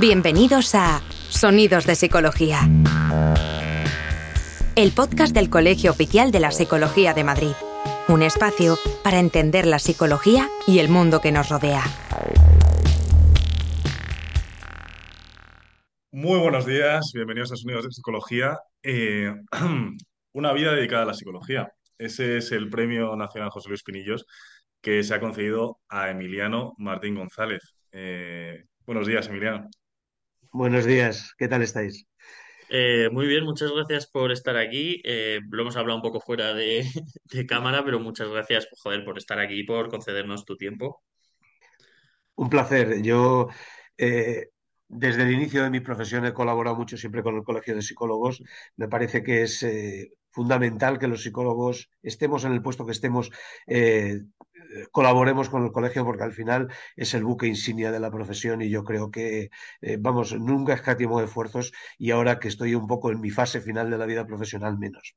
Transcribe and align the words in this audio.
Bienvenidos 0.00 0.76
a 0.76 1.00
Sonidos 1.10 1.84
de 1.84 1.96
Psicología. 1.96 2.60
El 4.76 4.92
podcast 4.92 5.34
del 5.34 5.50
Colegio 5.50 5.90
Oficial 5.90 6.30
de 6.30 6.38
la 6.38 6.52
Psicología 6.52 7.14
de 7.14 7.24
Madrid. 7.24 7.52
Un 8.06 8.22
espacio 8.22 8.78
para 9.02 9.18
entender 9.18 9.66
la 9.66 9.80
psicología 9.80 10.48
y 10.68 10.78
el 10.78 10.88
mundo 10.88 11.20
que 11.20 11.32
nos 11.32 11.48
rodea. 11.48 11.82
Muy 16.12 16.38
buenos 16.38 16.64
días, 16.64 17.10
bienvenidos 17.12 17.50
a 17.50 17.56
Sonidos 17.56 17.86
de 17.86 17.90
Psicología. 17.90 18.56
Eh, 18.84 19.34
una 20.32 20.52
vida 20.52 20.74
dedicada 20.74 21.02
a 21.02 21.06
la 21.06 21.14
psicología. 21.14 21.72
Ese 21.98 22.36
es 22.36 22.52
el 22.52 22.70
Premio 22.70 23.16
Nacional 23.16 23.50
José 23.50 23.68
Luis 23.68 23.82
Pinillos 23.82 24.26
que 24.80 25.02
se 25.02 25.12
ha 25.12 25.18
concedido 25.18 25.80
a 25.88 26.08
Emiliano 26.10 26.74
Martín 26.78 27.16
González. 27.16 27.74
Eh, 27.90 28.62
buenos 28.86 29.08
días, 29.08 29.26
Emiliano. 29.26 29.68
Buenos 30.52 30.86
días, 30.86 31.34
¿qué 31.36 31.46
tal 31.46 31.62
estáis? 31.62 32.06
Eh, 32.70 33.08
muy 33.12 33.26
bien, 33.26 33.44
muchas 33.44 33.70
gracias 33.70 34.06
por 34.06 34.32
estar 34.32 34.56
aquí. 34.56 35.00
Eh, 35.04 35.40
lo 35.50 35.62
hemos 35.62 35.76
hablado 35.76 35.96
un 35.96 36.02
poco 36.02 36.20
fuera 36.20 36.54
de, 36.54 36.84
de 37.24 37.46
cámara, 37.46 37.84
pero 37.84 38.00
muchas 38.00 38.28
gracias, 38.28 38.66
joder, 38.82 39.04
por 39.04 39.18
estar 39.18 39.38
aquí 39.38 39.60
y 39.60 39.64
por 39.64 39.88
concedernos 39.88 40.44
tu 40.44 40.56
tiempo. 40.56 41.02
Un 42.36 42.48
placer. 42.48 43.02
Yo, 43.02 43.48
eh, 43.96 44.48
desde 44.88 45.22
el 45.22 45.32
inicio 45.32 45.62
de 45.62 45.70
mi 45.70 45.80
profesión, 45.80 46.24
he 46.24 46.32
colaborado 46.32 46.76
mucho 46.76 46.96
siempre 46.96 47.22
con 47.22 47.36
el 47.36 47.44
Colegio 47.44 47.74
de 47.74 47.82
Psicólogos. 47.82 48.42
Me 48.76 48.88
parece 48.88 49.22
que 49.22 49.42
es 49.42 49.64
fundamental 50.38 50.98
que 50.98 51.08
los 51.08 51.22
psicólogos, 51.22 51.90
estemos 52.02 52.44
en 52.44 52.52
el 52.52 52.62
puesto 52.62 52.86
que 52.86 52.92
estemos, 52.92 53.30
eh, 53.66 54.20
colaboremos 54.90 55.48
con 55.48 55.64
el 55.64 55.72
colegio 55.72 56.04
porque 56.04 56.24
al 56.24 56.32
final 56.32 56.68
es 56.96 57.14
el 57.14 57.24
buque 57.24 57.46
insignia 57.46 57.90
de 57.90 58.00
la 58.00 58.10
profesión 58.10 58.62
y 58.62 58.70
yo 58.70 58.84
creo 58.84 59.10
que, 59.10 59.50
eh, 59.80 59.96
vamos, 59.98 60.32
nunca 60.38 60.74
escatimo 60.74 61.20
esfuerzos 61.20 61.72
y 61.98 62.10
ahora 62.10 62.38
que 62.38 62.48
estoy 62.48 62.74
un 62.74 62.86
poco 62.86 63.10
en 63.10 63.20
mi 63.20 63.30
fase 63.30 63.60
final 63.60 63.90
de 63.90 63.98
la 63.98 64.06
vida 64.06 64.26
profesional, 64.26 64.78
menos. 64.78 65.14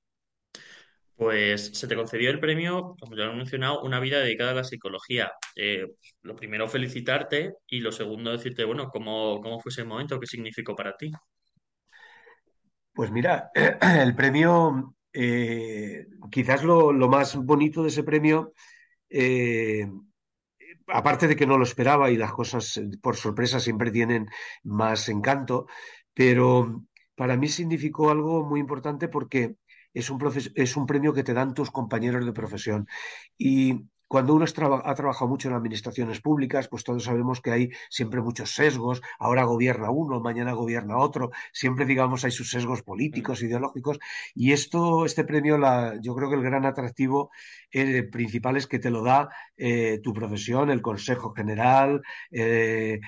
Pues 1.15 1.71
se 1.77 1.87
te 1.87 1.95
concedió 1.95 2.31
el 2.31 2.39
premio, 2.39 2.95
como 2.99 3.15
ya 3.15 3.25
lo 3.25 3.33
he 3.33 3.35
mencionado, 3.35 3.83
una 3.83 3.99
vida 3.99 4.19
dedicada 4.19 4.51
a 4.51 4.55
la 4.55 4.63
psicología. 4.63 5.31
Eh, 5.55 5.85
lo 6.23 6.35
primero, 6.35 6.67
felicitarte 6.67 7.53
y 7.67 7.79
lo 7.79 7.91
segundo, 7.91 8.31
decirte, 8.31 8.63
bueno, 8.63 8.89
cómo, 8.89 9.39
cómo 9.39 9.59
fue 9.59 9.69
ese 9.69 9.83
momento, 9.83 10.19
qué 10.19 10.25
significó 10.25 10.75
para 10.75 10.97
ti. 10.97 11.11
Pues 12.93 13.11
mira, 13.11 13.51
el 13.99 14.15
premio, 14.15 14.95
eh, 15.13 16.07
quizás 16.31 16.63
lo, 16.63 16.91
lo, 16.91 17.07
más 17.07 17.35
bonito 17.35 17.83
de 17.83 17.89
ese 17.89 18.03
premio, 18.03 18.53
eh, 19.11 19.87
aparte 20.87 21.27
de 21.27 21.35
que 21.35 21.47
no 21.47 21.57
lo 21.57 21.63
esperaba 21.63 22.11
y 22.11 22.17
las 22.17 22.33
cosas 22.33 22.79
por 23.01 23.15
sorpresa 23.15 23.59
siempre 23.59 23.91
tienen 23.91 24.27
más 24.63 25.09
encanto, 25.09 25.67
pero 26.13 26.83
para 27.15 27.37
mí 27.37 27.47
significó 27.47 28.09
algo 28.11 28.45
muy 28.45 28.59
importante 28.59 29.07
porque 29.07 29.55
es 29.93 30.09
un, 30.09 30.19
es 30.55 30.77
un 30.77 30.85
premio 30.85 31.13
que 31.13 31.23
te 31.23 31.33
dan 31.33 31.53
tus 31.53 31.71
compañeros 31.71 32.25
de 32.25 32.33
profesión. 32.33 32.87
Y 33.37 33.87
cuando 34.07 34.33
uno 34.35 34.45
ha 34.83 34.93
trabajado 34.95 35.29
mucho 35.29 35.47
en 35.47 35.53
administraciones 35.55 36.19
públicas, 36.19 36.67
pues 36.67 36.83
todos 36.83 37.05
sabemos 37.05 37.39
que 37.39 37.51
hay 37.51 37.69
siempre 37.89 38.21
muchos 38.21 38.53
sesgos. 38.53 39.01
Ahora 39.19 39.43
gobierna 39.45 39.89
uno, 39.89 40.19
mañana 40.19 40.51
gobierna 40.51 40.97
otro. 40.97 41.31
Siempre, 41.53 41.85
digamos, 41.85 42.25
hay 42.25 42.31
sus 42.31 42.49
sesgos 42.49 42.83
políticos, 42.83 43.41
ideológicos. 43.41 43.99
Y 44.35 44.51
esto, 44.51 45.05
este 45.05 45.23
premio, 45.23 45.57
la, 45.57 45.97
yo 46.01 46.13
creo 46.13 46.29
que 46.29 46.35
el 46.35 46.43
gran 46.43 46.65
atractivo 46.65 47.31
eh, 47.71 48.03
principal 48.03 48.57
es 48.57 48.67
que 48.67 48.79
te 48.79 48.89
lo 48.89 49.03
da 49.03 49.29
eh, 49.57 49.99
tu 50.03 50.13
profesión, 50.13 50.69
el 50.69 50.81
Consejo 50.81 51.33
General, 51.33 52.01
eh, 52.31 52.99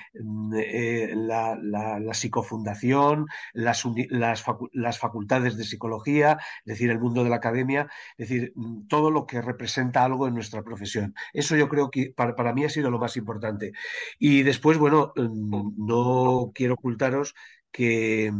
eh 0.56 1.12
la, 1.14 1.56
la, 1.60 2.14
psicofundación, 2.14 3.26
las, 3.52 3.84
las, 4.10 4.42
facu 4.42 4.68
las 4.72 4.98
facultades 4.98 5.56
de 5.56 5.64
psicología, 5.64 6.38
es 6.64 6.64
decir, 6.64 6.90
el 6.90 7.00
mundo 7.00 7.24
de 7.24 7.30
la 7.30 7.36
academia, 7.36 7.88
es 8.16 8.28
decir, 8.28 8.52
todo 8.88 9.10
lo 9.10 9.26
que 9.26 9.42
representa 9.42 10.04
algo 10.04 10.28
en 10.28 10.34
nuestra 10.34 10.62
profesión. 10.62 11.14
Eso 11.32 11.56
yo 11.56 11.68
creo 11.68 11.90
que 11.90 12.12
para, 12.16 12.34
para, 12.34 12.52
mí 12.54 12.64
ha 12.64 12.70
sido 12.70 12.90
lo 12.90 12.98
más 12.98 13.16
importante. 13.16 13.72
Y 14.18 14.42
después, 14.42 14.78
bueno, 14.78 15.12
no 15.16 16.52
quiero 16.54 16.74
ocultaros 16.74 17.34
que 17.72 18.32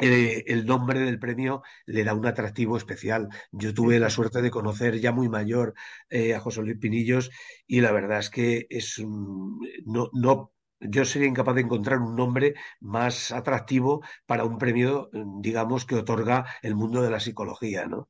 eh, 0.00 0.44
el 0.48 0.66
nombre 0.66 1.00
del 1.00 1.18
premio 1.18 1.62
le 1.86 2.04
da 2.04 2.14
un 2.14 2.26
atractivo 2.26 2.76
especial. 2.76 3.28
Yo 3.52 3.74
tuve 3.74 3.98
la 4.00 4.10
suerte 4.10 4.42
de 4.42 4.50
conocer 4.50 4.98
ya 5.00 5.12
muy 5.12 5.28
mayor 5.28 5.74
eh, 6.10 6.34
a 6.34 6.40
José 6.40 6.62
Luis 6.62 6.78
Pinillos 6.78 7.30
y 7.66 7.80
la 7.80 7.92
verdad 7.92 8.18
es 8.18 8.30
que 8.30 8.66
es 8.70 8.98
un, 8.98 9.60
no, 9.86 10.10
no 10.12 10.52
yo 10.80 11.04
sería 11.04 11.28
incapaz 11.28 11.54
de 11.54 11.62
encontrar 11.62 12.00
un 12.00 12.16
nombre 12.16 12.54
más 12.80 13.32
atractivo 13.32 14.02
para 14.26 14.44
un 14.44 14.58
premio, 14.58 15.08
digamos, 15.40 15.86
que 15.86 15.94
otorga 15.94 16.44
el 16.62 16.74
mundo 16.74 17.00
de 17.02 17.10
la 17.10 17.20
psicología, 17.20 17.86
¿no? 17.86 18.08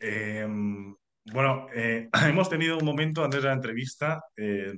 Eh, 0.00 0.46
bueno, 1.32 1.66
eh, 1.74 2.08
hemos 2.28 2.48
tenido 2.48 2.78
un 2.78 2.84
momento 2.84 3.24
antes 3.24 3.42
de 3.42 3.48
la 3.48 3.54
entrevista 3.54 4.20
eh, 4.36 4.72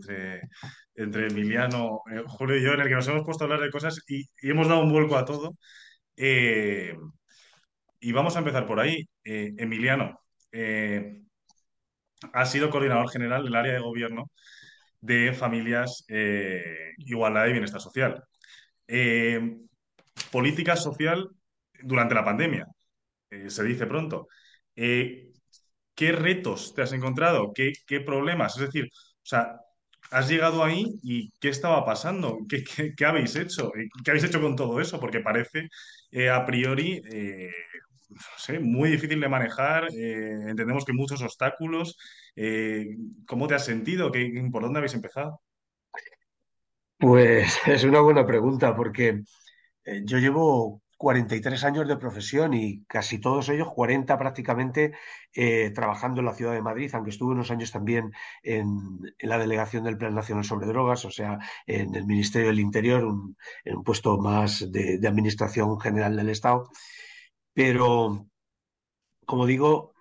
entre, 0.95 1.27
Emiliano, 1.27 2.03
eh, 2.11 2.23
Julio 2.27 2.57
y 2.57 2.63
yo 2.63 2.73
en 2.75 2.81
el 2.81 2.89
que 2.89 2.95
nos 2.95 3.09
hemos 3.09 3.25
puesto 3.25 3.45
a 3.45 3.47
hablar 3.47 3.61
de 3.61 3.71
cosas 3.71 4.03
y, 4.09 4.25
hemos 4.43 4.69
dado 4.69 4.83
un 4.83 4.93
vuelco 4.93 5.17
a 5.17 5.25
todo. 5.25 5.57
Y 8.01 8.13
vamos 8.13 8.37
a 8.37 8.39
empezar 8.41 8.67
por 8.67 8.81
ahí. 8.81 9.09
Emiliano, 9.25 10.21
ha 12.33 12.47
sido 12.47 12.71
coordinador 12.71 13.11
general 13.11 13.45
del 13.45 13.55
área 13.55 13.75
de 13.75 13.81
gobierno 13.81 14.31
de 15.01 15.33
familias, 15.33 16.05
igualdad 16.99 17.47
y 17.47 17.53
bienestar 17.53 17.81
social. 17.81 18.25
política 20.33 20.77
social 20.77 21.29
durante 21.83 22.15
la 22.15 22.25
pandemia, 22.25 22.67
se 23.49 23.65
dice 23.65 23.87
pronto. 23.87 24.29
¿Qué 25.99 26.13
retos 26.13 26.75
te 26.75 26.83
has 26.83 26.93
encontrado? 26.93 27.53
¿Qué, 27.53 28.01
problemas? 28.07 28.57
Es 28.57 28.67
decir, 28.67 28.89
o 28.93 29.27
sea, 29.27 29.61
has 30.13 30.29
llegado 30.29 30.63
ahí 30.63 30.95
y 31.03 31.33
¿qué 31.41 31.49
estaba 31.49 31.85
pasando? 31.85 32.39
¿Qué, 32.49 33.05
habéis 33.05 33.35
hecho? 33.35 33.73
¿Qué 34.05 34.11
habéis 34.13 34.25
hecho 34.25 34.41
con 34.41 34.55
todo 34.55 34.81
eso? 34.81 35.01
Porque 35.01 35.19
parece 35.19 35.69
eh, 36.13 36.31
a 36.31 36.47
priori, 36.47 37.03
eh, 37.11 37.51
no 38.11 38.17
sé, 38.37 38.61
muy 38.61 38.91
difícil 38.91 39.21
de 39.21 39.29
manejar, 39.29 39.89
eh, 39.93 40.49
entendemos 40.49 40.85
que 40.85 40.93
muchos 40.93 41.21
obstáculos. 41.21 41.99
Eh, 42.37 42.97
¿cómo 43.27 43.49
te 43.49 43.57
has 43.57 43.65
sentido? 43.65 44.13
¿Qué, 44.13 44.49
¿Por 44.53 44.63
dónde 44.63 44.79
habéis 44.79 44.95
empezado? 44.95 45.43
Pues 46.97 47.59
es 47.67 47.83
una 47.83 48.01
buena 48.01 48.25
pregunta 48.25 48.77
porque 48.77 49.23
eh, 49.85 50.03
yo 50.05 50.19
llevo 50.19 50.81
43 50.99 51.65
años 51.65 51.89
de 51.89 51.97
profesión 51.97 52.55
y 52.55 52.85
casi 52.87 53.19
todos 53.21 53.49
ellos, 53.49 53.69
40 53.73 54.19
prácticamente, 54.19 54.93
eh, 55.33 55.71
trabajando 55.71 56.21
en 56.21 56.27
la 56.27 56.35
ciudad 56.35 56.53
de 56.53 56.63
Madrid, 56.63 56.91
aunque 56.93 57.11
estuve 57.11 57.33
unos 57.33 57.51
años 57.53 57.71
también 57.71 58.13
en, 58.43 58.99
la 59.21 59.39
delegación 59.39 59.85
del 59.85 59.97
Plan 59.97 60.15
Nacional 60.15 60.45
sobre 60.45 60.67
Drogas, 60.67 61.05
o 61.05 61.11
sea, 61.11 61.39
en 61.67 61.95
el 61.95 62.05
Ministerio 62.05 62.49
del 62.49 62.61
Interior, 62.61 63.05
un, 63.05 63.37
en 63.65 63.77
un 63.77 63.85
puesto 63.85 64.19
más 64.19 64.71
de, 64.73 64.99
de 64.99 65.09
Administración 65.09 65.81
General 65.81 66.17
del 66.17 66.31
Estado. 66.31 66.69
Pero, 67.55 68.27
como 69.25 69.47
digo, 69.47 69.95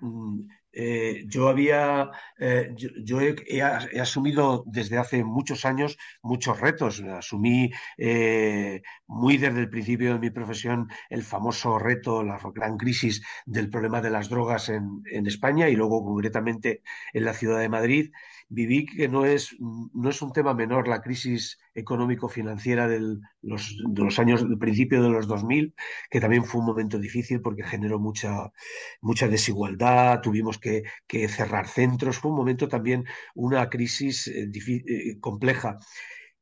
eh, 0.80 1.24
yo 1.28 1.50
había, 1.50 2.12
eh, 2.38 2.72
yo, 2.78 3.20
he, 3.20 3.64
asumido 4.00 4.64
desde 4.68 5.00
hace 5.00 5.24
muchos 5.24 5.66
años 5.66 5.98
muchos 6.22 6.60
retos. 6.62 7.02
Asumí 7.02 7.72
eh, 7.98 8.84
muy 9.08 9.38
desde 9.38 9.60
el 9.60 9.72
principio 9.72 10.14
de 10.14 10.20
mi 10.20 10.30
profesión 10.30 10.88
el 11.10 11.24
famoso 11.24 11.80
reto, 11.80 12.22
la 12.24 12.40
gran 12.54 12.78
crisis 12.78 13.24
del 13.48 13.72
problema 13.72 14.02
de 14.02 14.12
las 14.12 14.30
drogas 14.30 14.70
en, 14.70 15.02
en 15.12 15.26
España 15.26 15.68
y 15.68 15.76
luego 15.76 16.04
concretamente 16.06 16.84
en 17.12 17.26
la 17.26 17.34
ciudad 17.34 17.58
de 17.60 17.70
Madrid. 17.70 18.12
Viví 18.48 18.86
que 18.86 19.08
no 19.10 19.26
es, 19.26 19.56
no 19.60 20.10
es 20.10 20.22
un 20.22 20.32
tema 20.32 20.54
menor 20.54 20.88
la 20.88 21.02
crisis 21.02 21.58
económico-financiera 21.78 22.88
de 22.88 23.00
los, 23.42 23.78
de 23.88 24.04
los 24.04 24.20
años, 24.20 24.42
del 24.42 24.58
principio 24.58 25.02
de 25.04 25.10
los 25.10 25.28
2000, 25.28 25.76
que 26.10 26.20
también 26.20 26.44
fue 26.44 26.60
un 26.60 26.68
momento 26.68 26.98
difícil 26.98 27.40
porque 27.42 27.64
generó 27.64 28.00
mucha, 28.00 28.52
mucha 29.00 29.28
desigualdad, 29.28 30.22
tuvimos 30.22 30.58
que, 30.58 30.84
cerrar 31.30 31.68
centros, 31.68 32.18
fue 32.18 32.32
un 32.32 32.38
momento 32.38 32.68
también, 32.68 33.06
una 33.36 33.70
crisis 33.70 34.28
eh, 34.28 34.50
eh, 34.56 35.20
compleja. 35.20 35.78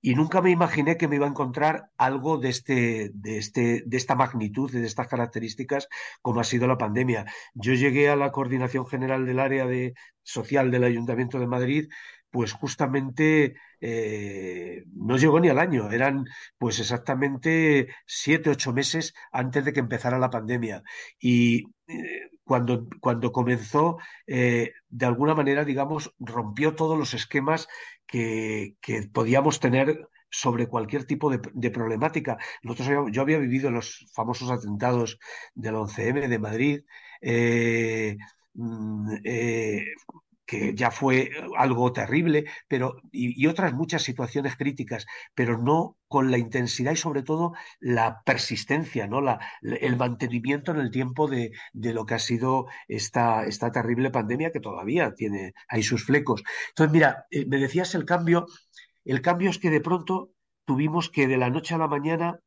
Y 0.01 0.13
nunca 0.15 0.41
me 0.41 0.51
imaginé 0.51 0.97
que 0.97 1.07
me 1.07 1.15
iba 1.15 1.25
a 1.25 1.29
encontrar 1.29 1.89
algo 1.97 2.37
de, 2.37 2.49
este, 2.49 3.11
de, 3.13 3.37
este, 3.39 3.83
de 3.85 3.97
esta 3.97 4.15
magnitud, 4.15 4.71
de 4.71 4.85
estas 4.85 5.07
características, 5.07 5.89
como 6.21 6.39
ha 6.39 6.43
sido 6.43 6.67
la 6.67 6.77
pandemia. 6.77 7.25
Yo 7.55 7.73
llegué 7.73 8.09
a 8.09 8.15
la 8.15 8.31
coordinación 8.31 8.85
general 8.85 9.25
del 9.25 9.39
área 9.39 9.65
de, 9.65 9.95
social 10.25 10.71
del 10.71 10.83
Ayuntamiento 10.83 11.39
de 11.39 11.47
Madrid 11.47 11.89
pues 12.35 12.51
justamente 12.51 13.55
eh, 13.79 14.83
no 14.93 15.15
llegó 15.15 15.39
ni 15.39 15.47
al 15.47 15.57
año, 15.57 15.89
eran 15.89 16.25
pues 16.57 16.79
exactamente 16.79 17.87
siete, 18.05 18.49
ocho 18.49 18.73
meses 18.73 19.13
antes 19.31 19.63
de 19.63 19.71
que 19.71 19.79
empezara 19.79 20.19
la 20.19 20.29
pandemia. 20.29 20.83
Y 21.17 21.67
eh, 21.87 22.29
cuando, 22.43 22.89
cuando 22.99 23.31
comenzó, 23.31 23.99
eh, 24.27 24.73
de 24.89 25.05
alguna 25.05 25.33
manera, 25.33 25.63
digamos, 25.63 26.13
rompió 26.19 26.75
todos 26.75 26.99
los 26.99 27.13
esquemas 27.13 27.69
que, 28.05 28.75
que 28.81 29.03
podíamos 29.03 29.61
tener 29.61 30.09
sobre 30.29 30.67
cualquier 30.67 31.05
tipo 31.05 31.29
de, 31.31 31.71
problemática. 31.71 32.37
Nosotros, 32.63 33.11
yo 33.13 33.21
había 33.21 33.37
vivido 33.39 33.71
los 33.71 34.07
famosos 34.13 34.51
atentados 34.51 35.19
del 35.53 35.75
11M 35.75 36.27
de 36.27 36.39
Madrid, 36.39 36.81
mm, 38.55 39.15
que 40.45 40.75
ya 40.75 40.91
fue 40.91 41.31
algo 41.57 41.91
terrible, 41.93 42.45
pero 42.67 43.01
y, 43.11 43.47
otras 43.47 43.73
muchas 43.73 44.03
situaciones 44.03 44.55
críticas, 44.55 45.05
pero 45.33 45.57
no 45.57 45.97
con 46.07 46.31
la 46.31 46.37
intensidad 46.37 46.91
y 46.91 46.95
sobre 46.95 47.23
todo 47.23 47.53
la 47.79 48.21
persistencia, 48.25 49.07
¿no? 49.07 49.21
La, 49.21 49.39
el 49.61 49.97
mantenimiento 49.97 50.71
en 50.71 50.79
el 50.79 50.91
tiempo 50.91 51.27
de, 51.27 51.51
lo 51.73 52.05
que 52.05 52.15
ha 52.15 52.19
sido 52.19 52.67
esta, 52.87 53.45
esta 53.45 53.71
terrible 53.71 54.11
pandemia 54.11 54.51
que 54.51 54.59
todavía 54.59 55.13
tiene 55.15 55.53
ahí 55.67 55.83
sus 55.83 56.05
flecos. 56.05 56.43
Entonces, 56.69 56.93
mira, 56.93 57.25
eh, 57.31 57.45
me 57.47 57.57
decías 57.57 57.95
el 57.95 58.05
cambio, 58.05 58.45
el 59.03 59.21
cambio 59.21 59.49
es 59.49 59.59
que 59.59 59.69
de 59.69 59.81
pronto 59.81 60.31
tuvimos 60.65 61.09
que 61.09 61.27
de 61.27 61.37
la 61.37 61.49
noche 61.49 61.75
a 61.75 61.77
la 61.77 61.87
mañana 61.87 62.39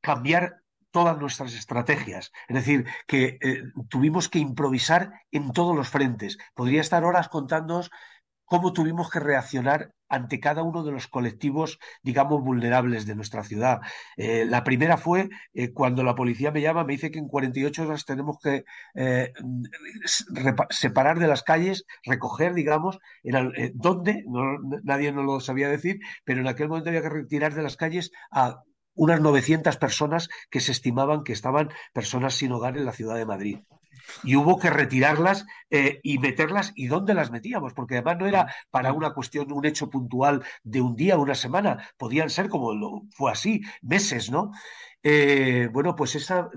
cambiar 0.00 0.62
todas 0.96 1.18
nuestras 1.18 1.52
estrategias. 1.52 2.32
Es 2.48 2.56
decir, 2.56 2.86
que 3.06 3.36
eh, 3.42 3.64
tuvimos 3.90 4.30
que 4.30 4.38
improvisar 4.38 5.12
en 5.30 5.52
todos 5.52 5.76
los 5.76 5.90
frentes. 5.90 6.38
Podría 6.54 6.80
estar 6.80 7.04
horas 7.04 7.28
contándoos 7.28 7.90
cómo 8.46 8.72
tuvimos 8.72 9.10
que 9.10 9.20
reaccionar 9.20 9.92
ante 10.08 10.40
cada 10.40 10.62
uno 10.62 10.84
de 10.84 10.92
los 10.92 11.06
colectivos, 11.06 11.78
digamos, 12.02 12.42
vulnerables 12.42 13.04
de 13.04 13.14
nuestra 13.14 13.44
ciudad. 13.44 13.80
Eh, 14.16 14.46
la 14.46 14.64
primera 14.64 14.96
fue 14.96 15.28
eh, 15.52 15.70
cuando 15.74 16.02
la 16.02 16.14
policía 16.14 16.50
me 16.50 16.62
llama, 16.62 16.84
me 16.84 16.94
dice 16.94 17.10
que 17.10 17.18
en 17.18 17.28
48 17.28 17.82
horas 17.82 18.06
tenemos 18.06 18.38
que 18.42 18.64
separar 20.70 21.18
de 21.18 21.28
las 21.28 21.42
calles, 21.42 21.84
recoger, 22.04 22.54
digamos, 22.54 23.00
en, 23.22 23.52
dónde, 23.74 24.24
nadie 24.82 25.12
nos 25.12 25.26
lo 25.26 25.40
sabía 25.40 25.68
decir, 25.68 26.00
pero 26.24 26.40
en 26.40 26.48
aquel 26.48 26.70
momento 26.70 26.88
había 26.88 27.02
que 27.02 27.10
retirar 27.10 27.52
de 27.52 27.62
las 27.62 27.76
calles 27.76 28.12
a 28.30 28.62
unas 28.96 29.20
900 29.20 29.76
personas 29.76 30.28
que 30.50 30.60
se 30.60 30.72
estimaban 30.72 31.22
que 31.22 31.32
estaban 31.32 31.70
personas 31.92 32.34
sin 32.34 32.52
hogar 32.52 32.76
en 32.76 32.84
la 32.84 32.92
ciudad 32.92 33.14
de 33.16 33.26
Madrid. 33.26 33.58
Y 34.22 34.36
hubo 34.36 34.58
que 34.58 34.70
retirarlas 34.70 35.46
eh, 35.70 36.00
y 36.02 36.18
meterlas. 36.18 36.72
¿Y 36.74 36.86
dónde 36.86 37.14
las 37.14 37.30
metíamos? 37.30 37.74
Porque 37.74 37.94
además 37.94 38.18
no 38.18 38.26
era 38.26 38.54
para 38.70 38.92
una 38.92 39.12
cuestión, 39.12 39.52
un 39.52 39.66
hecho 39.66 39.90
puntual 39.90 40.44
de 40.62 40.80
un 40.80 40.96
día, 40.96 41.18
una 41.18 41.34
semana. 41.34 41.88
Podían 41.96 42.30
ser 42.30 42.48
como 42.48 42.74
lo, 42.74 43.02
fue 43.10 43.32
así, 43.32 43.62
meses, 43.82 44.30
¿no? 44.30 44.52
Eh, 45.08 45.68
bueno, 45.72 45.94
pues 45.94 46.16
esa 46.16 46.50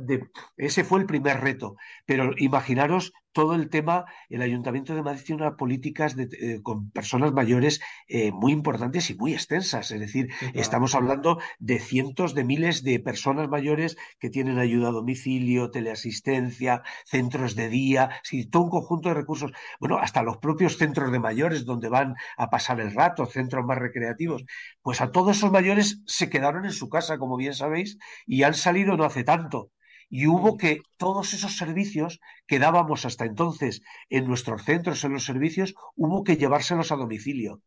ese 0.58 0.84
fue 0.84 1.00
el 1.00 1.06
primer 1.06 1.40
reto. 1.40 1.76
Pero 2.08 2.32
imaginaros 2.38 3.14
todo 3.32 3.54
el 3.54 3.70
tema, 3.70 4.06
el 4.30 4.42
Ayuntamiento 4.42 4.96
de 4.96 5.04
Madrid 5.04 5.22
tiene 5.24 5.44
unas 5.44 5.56
políticas 5.56 6.16
eh, 6.18 6.60
con 6.64 6.90
personas 6.90 7.32
mayores 7.32 7.80
eh, 8.08 8.32
muy 8.32 8.52
importantes 8.52 9.10
y 9.12 9.16
muy 9.16 9.34
extensas. 9.34 9.92
Es 9.92 10.00
decir, 10.00 10.30
estamos 10.56 10.96
hablando 10.96 11.40
de 11.60 11.80
cientos 11.80 12.34
de 12.34 12.44
miles 12.44 12.84
de 12.84 13.00
personas 13.00 13.48
mayores 13.50 13.98
que 14.20 14.32
tienen 14.32 14.58
ayuda 14.58 14.90
a 14.90 14.92
domicilio, 14.92 15.70
teleasistencia, 15.70 16.82
centros 17.06 17.56
de 17.56 17.70
día, 17.70 18.10
todo 18.50 18.64
un 18.64 18.70
conjunto 18.72 19.10
de 19.10 19.16
recursos. 19.16 19.52
Bueno, 19.80 20.00
hasta 20.00 20.24
los 20.24 20.38
propios 20.38 20.78
centros 20.78 21.12
de 21.12 21.20
mayores 21.20 21.66
donde 21.66 21.88
van 21.88 22.16
a 22.36 22.50
pasar 22.50 22.80
el 22.80 22.96
rato, 22.96 23.28
centros 23.28 23.64
más 23.64 23.78
recreativos. 23.78 24.44
Pues 24.82 25.02
a 25.02 25.12
todos 25.12 25.38
esos 25.38 25.52
mayores 25.52 26.02
se 26.08 26.30
quedaron 26.30 26.66
en 26.66 26.72
su 26.72 26.90
casa, 26.90 27.20
como 27.20 27.38
bien 27.38 27.54
sabéis, 27.54 27.98
y 28.26 28.39
han 28.44 28.54
salido 28.54 28.98
no 28.98 29.04
hace 29.04 29.24
tanto. 29.24 29.72
Y 30.10 30.28
hubo 30.28 30.58
que 30.58 30.82
todos 30.98 31.34
esos 31.34 31.56
servicios 31.58 32.20
que 32.48 32.60
dábamos 32.60 33.06
hasta 33.06 33.26
entonces 33.26 33.82
en 34.10 34.28
nuestros 34.28 34.64
centros, 34.64 35.04
en 35.04 35.14
los 35.14 35.26
servicios, 35.26 35.76
hubo 35.96 36.24
que 36.24 36.38
llevárselos 36.38 36.92
a 36.92 36.96
domicilio. 36.96 37.62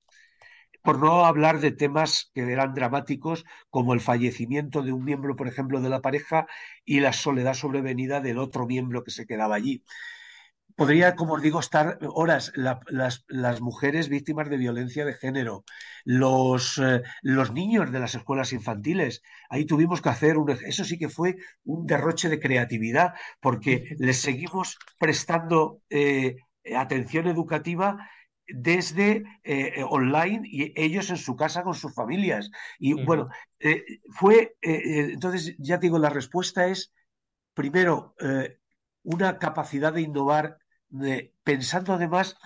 Por 0.83 0.99
no 0.99 1.25
hablar 1.25 1.61
de 1.61 1.71
temas 1.71 2.33
que 2.35 2.41
eran 2.41 2.75
dramáticos, 2.75 3.45
como 3.71 3.95
el 3.95 4.01
fallecimiento 4.01 4.83
de 4.83 4.93
un 4.93 5.05
miembro, 5.05 5.37
por 5.37 5.47
ejemplo, 5.47 5.81
de 5.81 5.89
la 5.89 6.01
pareja 6.01 6.47
y 6.85 6.99
la 6.99 7.13
soledad 7.13 7.55
sobrevenida 7.55 8.21
del 8.21 8.39
otro 8.39 8.67
miembro 8.67 9.05
que 9.05 9.13
se 9.13 9.27
quedaba 9.27 9.55
allí 9.55 9.85
podría, 10.77 11.15
como 11.17 11.35
os 11.35 11.43
digo, 11.43 11.61
estar 11.61 11.99
horas 12.15 12.53
las, 12.57 13.61
mujeres 13.61 14.09
víctimas 14.09 14.49
de 14.51 14.57
violencia 14.57 15.05
de 15.05 15.15
género, 15.15 15.65
los, 16.05 16.79
eh, 16.79 17.03
los, 17.23 17.53
niños 17.53 17.93
de 17.93 18.01
las 18.01 18.15
escuelas 18.15 18.53
infantiles. 18.53 19.23
Ahí 19.51 19.65
tuvimos 19.65 20.01
que 20.01 20.09
hacer 20.09 20.37
un... 20.39 20.51
Eso 20.51 20.85
sí 20.85 20.99
que 20.99 21.09
fue 21.09 21.37
un 21.65 21.87
derroche 21.87 22.29
de 22.29 22.41
creatividad, 22.41 23.15
porque 23.41 23.95
les 23.99 24.21
seguimos 24.21 24.79
prestando 24.99 25.81
eh, 25.91 26.37
atención 26.77 27.27
educativa 27.27 28.09
desde 28.47 29.23
eh, 29.45 29.85
online 29.89 30.43
y 30.45 30.73
ellos 30.77 31.11
en 31.11 31.17
su 31.17 31.37
casa 31.37 31.63
con 31.63 31.75
sus 31.75 31.95
familias. 31.95 32.51
Y 32.79 32.93
bueno, 33.05 33.29
fue, 34.11 34.57
entonces 34.61 35.55
ya 35.59 35.79
digo, 35.79 35.99
la 35.99 36.11
respuesta 36.11 36.67
es, 36.67 36.93
primero, 37.55 38.15
una 39.05 39.39
capacidad 39.39 39.93
de 39.93 40.03
innovar 40.03 40.59
pensando 41.45 41.95
además 41.95 42.37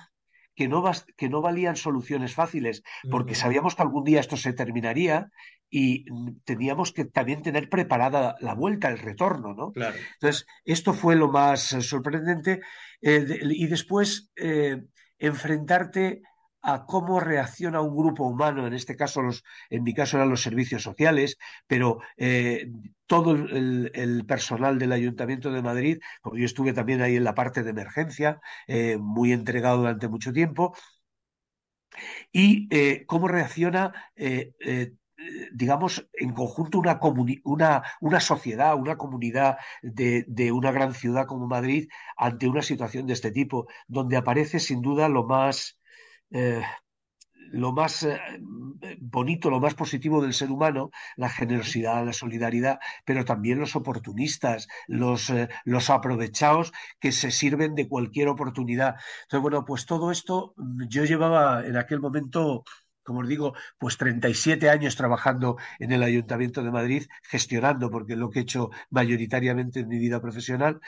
que 0.55 0.69
no, 0.69 0.83
que 1.17 1.29
no 1.29 1.43
valían 1.43 1.77
soluciones 1.77 2.35
fáciles, 2.35 2.83
porque 3.11 3.35
sabíamos 3.35 3.75
que 3.75 3.83
algún 3.83 4.05
día 4.05 4.21
esto 4.21 4.37
se 4.37 4.55
terminaría 4.55 5.31
y 5.69 6.07
teníamos 6.45 6.93
que 6.93 7.05
también 7.05 7.43
tener 7.43 7.69
preparada 7.69 8.37
la 8.41 8.55
vuelta, 8.55 8.89
el 8.89 8.99
retorno, 8.99 9.55
¿no? 9.55 9.73
Entonces, 9.75 10.47
esto 10.65 10.95
fue 10.95 11.15
lo 11.17 11.29
más 11.29 11.61
sorprendente. 11.81 12.61
Eh, 13.03 13.27
y 13.43 13.67
después, 13.67 14.31
eh, 14.37 14.83
enfrentarte 15.19 16.23
a 16.67 16.85
cómo 16.85 17.21
reacciona 17.21 17.81
un 17.81 17.97
grupo 17.97 18.25
humano, 18.27 18.67
en 18.67 18.75
este 18.75 18.97
caso, 18.97 19.23
los, 19.23 19.45
en 19.71 19.85
mi 19.85 19.95
caso 19.95 20.17
eran 20.17 20.31
los 20.31 20.43
servicios 20.43 20.83
sociales, 20.83 21.39
pero 21.69 22.01
eh, 22.17 22.69
todo 23.07 23.33
el, 23.33 24.25
personal 24.27 24.77
del 24.79 24.93
Ayuntamiento 24.93 25.53
de 25.53 25.63
Madrid, 25.63 26.01
porque 26.23 26.41
yo 26.41 26.47
estuve 26.47 26.73
también 26.73 27.03
ahí 27.03 27.15
en 27.17 27.25
la 27.25 27.35
parte 27.35 27.63
de 27.63 27.71
emergencia, 27.71 28.41
eh, 28.67 28.97
muy 28.99 29.33
entregado 29.33 29.79
durante 29.79 30.09
mucho 30.09 30.33
tiempo, 30.33 30.75
y 32.33 32.69
eh, 32.71 33.05
cómo 33.07 33.29
reacciona 33.29 33.93
digamos, 35.53 36.07
en 36.13 36.33
conjunto 36.33 36.79
una, 36.79 37.01
una, 37.45 37.83
una 38.01 38.21
sociedad, 38.21 38.77
una 38.77 38.97
comunidad 38.97 39.57
de, 39.83 40.25
de, 40.29 40.53
una 40.53 40.73
gran 40.73 40.93
ciudad 40.95 41.27
como 41.27 41.47
Madrid 41.47 41.89
ante 42.17 42.49
una 42.49 42.63
situación 42.63 43.07
de 43.07 43.15
este 43.15 43.31
tipo, 43.31 43.67
donde 43.89 44.17
aparece 44.17 44.61
sin 44.61 44.83
duda 44.83 45.09
lo 45.09 45.25
más 45.25 45.81
eh, 46.31 46.63
lo 47.53 47.73
más 47.73 48.03
eh, 48.03 48.19
bonito, 49.01 49.51
lo 49.51 49.61
más 49.61 49.75
positivo 49.75 50.23
del 50.23 50.35
ser 50.35 50.51
humano, 50.51 50.91
la 51.17 51.29
generosidad, 51.29 52.05
la 52.05 52.13
solidaridad, 52.13 52.79
pero 53.05 53.25
también 53.25 53.59
los 53.59 53.77
oportunistas, 53.77 54.69
los, 54.87 55.31
eh, 55.31 55.49
los 55.65 55.91
aprovechados 55.91 56.73
que 57.01 57.13
se 57.13 57.31
sirven 57.31 57.75
de 57.75 57.89
cualquier 57.89 58.29
oportunidad. 58.29 58.97
Entonces, 59.23 59.43
bueno, 59.43 59.65
pues 59.65 59.87
todo 59.87 60.11
esto 60.11 60.55
mm, 60.57 60.89
yo 60.89 61.05
llevaba 61.05 61.67
en 61.67 61.77
aquel 61.77 62.01
momento 62.01 62.65
como 63.03 63.21
os 63.21 63.29
digo, 63.29 63.55
pues 63.79 63.99
37 63.99 64.69
años 64.69 64.97
trabajando 64.97 65.59
en 65.79 65.93
el 65.93 66.03
Ayuntamiento 66.03 66.65
de 66.65 66.73
Madrid, 66.73 67.07
gestionando, 67.23 67.89
porque 67.89 68.15
es 68.15 68.19
lo 68.19 68.31
que 68.31 68.41
he 68.41 68.43
hecho 68.43 68.71
mayoritariamente 68.91 69.79
en 69.79 69.87
mi 69.87 70.01
vida 70.01 70.21
profesional, 70.21 70.81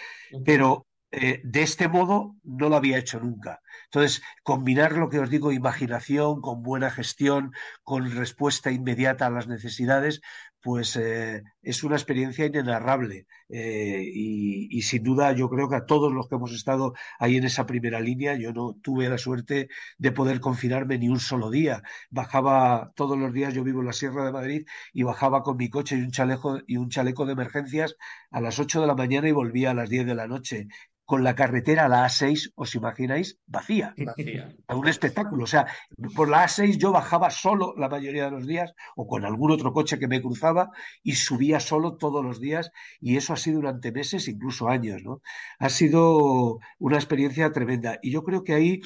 pero 0.44 0.87
eh, 1.10 1.40
de 1.42 1.62
este 1.62 1.88
modo 1.88 2.36
no 2.44 2.68
lo 2.68 2.76
había 2.76 2.98
hecho 2.98 3.18
nunca. 3.20 3.60
Entonces, 3.86 4.22
combinar 4.42 4.92
lo 4.92 5.08
que 5.08 5.18
os 5.18 5.30
digo, 5.30 5.52
imaginación, 5.52 6.40
con 6.42 6.62
buena 6.62 6.90
gestión, 6.90 7.52
con 7.82 8.10
respuesta 8.10 8.70
inmediata 8.70 9.26
a 9.26 9.30
las 9.30 9.48
necesidades, 9.48 10.20
pues 10.60 10.96
eh, 10.96 11.42
es 11.62 11.82
una 11.84 11.96
experiencia 11.96 12.44
inenarrable. 12.46 13.26
Eh, 13.48 14.02
y, 14.12 14.82
sin 14.82 15.02
duda 15.02 15.32
yo 15.32 15.48
creo 15.48 15.68
que 15.68 15.76
a 15.76 15.86
todos 15.86 16.12
los 16.12 16.28
que 16.28 16.34
hemos 16.34 16.52
estado 16.52 16.92
ahí 17.18 17.36
en 17.36 17.44
esa 17.44 17.66
primera 17.66 18.00
línea, 18.00 18.34
yo 18.36 18.52
no 18.52 18.76
tuve 18.82 19.08
la 19.08 19.18
suerte 19.18 19.68
de 19.98 20.12
poder 20.12 20.40
confinarme 20.40 20.98
ni 20.98 21.08
un 21.08 21.20
solo 21.20 21.50
día. 21.50 21.82
Bajaba 22.10 22.92
todos 22.96 23.18
los 23.18 23.32
días, 23.32 23.54
yo 23.54 23.64
vivo 23.64 23.80
en 23.80 23.86
la 23.86 23.92
Sierra 23.92 24.24
de 24.24 24.32
Madrid, 24.32 24.66
y 24.92 25.02
bajaba 25.04 25.42
con 25.42 25.56
mi 25.56 25.70
coche 25.70 25.96
y 25.96 26.02
un 26.02 26.10
chaleco, 26.10 26.58
y 26.66 26.76
un 26.76 26.90
chaleco 26.90 27.24
de 27.26 27.32
emergencias 27.32 27.96
a 28.30 28.40
las 28.40 28.58
8 28.58 28.80
de 28.80 28.86
la 28.86 28.94
mañana 28.94 29.28
y 29.28 29.32
volvía 29.32 29.70
a 29.70 29.74
las 29.74 29.88
10 29.88 30.06
de 30.06 30.14
la 30.14 30.26
noche 30.26 30.68
con 31.08 31.24
la 31.24 31.34
carretera, 31.34 31.88
la 31.88 32.04
A6, 32.04 32.52
os 32.54 32.74
imagináis, 32.74 33.38
vacía. 33.46 33.94
Vacía. 33.96 34.54
Un 34.68 34.88
espectáculo. 34.88 35.44
O 35.44 35.46
sea, 35.46 35.66
por 36.14 36.28
la 36.28 36.44
A6 36.44 36.76
yo 36.76 36.92
bajaba 36.92 37.30
solo 37.30 37.72
la 37.78 37.88
mayoría 37.88 38.26
de 38.26 38.30
los 38.30 38.46
días 38.46 38.74
o 38.94 39.06
con 39.06 39.24
algún 39.24 39.50
otro 39.50 39.72
coche 39.72 39.98
que 39.98 40.06
me 40.06 40.20
cruzaba 40.20 40.68
y 41.02 41.14
subía 41.14 41.60
solo 41.60 41.96
todos 41.96 42.22
los 42.22 42.42
días 42.42 42.70
y 43.00 43.16
eso 43.16 43.32
ha 43.32 43.38
sido 43.38 43.60
durante 43.60 43.90
meses, 43.90 44.28
incluso 44.28 44.68
años. 44.68 45.02
¿no? 45.02 45.22
Ha 45.58 45.70
sido 45.70 46.58
una 46.78 46.96
experiencia 46.96 47.50
tremenda 47.52 47.98
y 48.02 48.10
yo 48.10 48.22
creo 48.22 48.44
que 48.44 48.52
ahí 48.52 48.82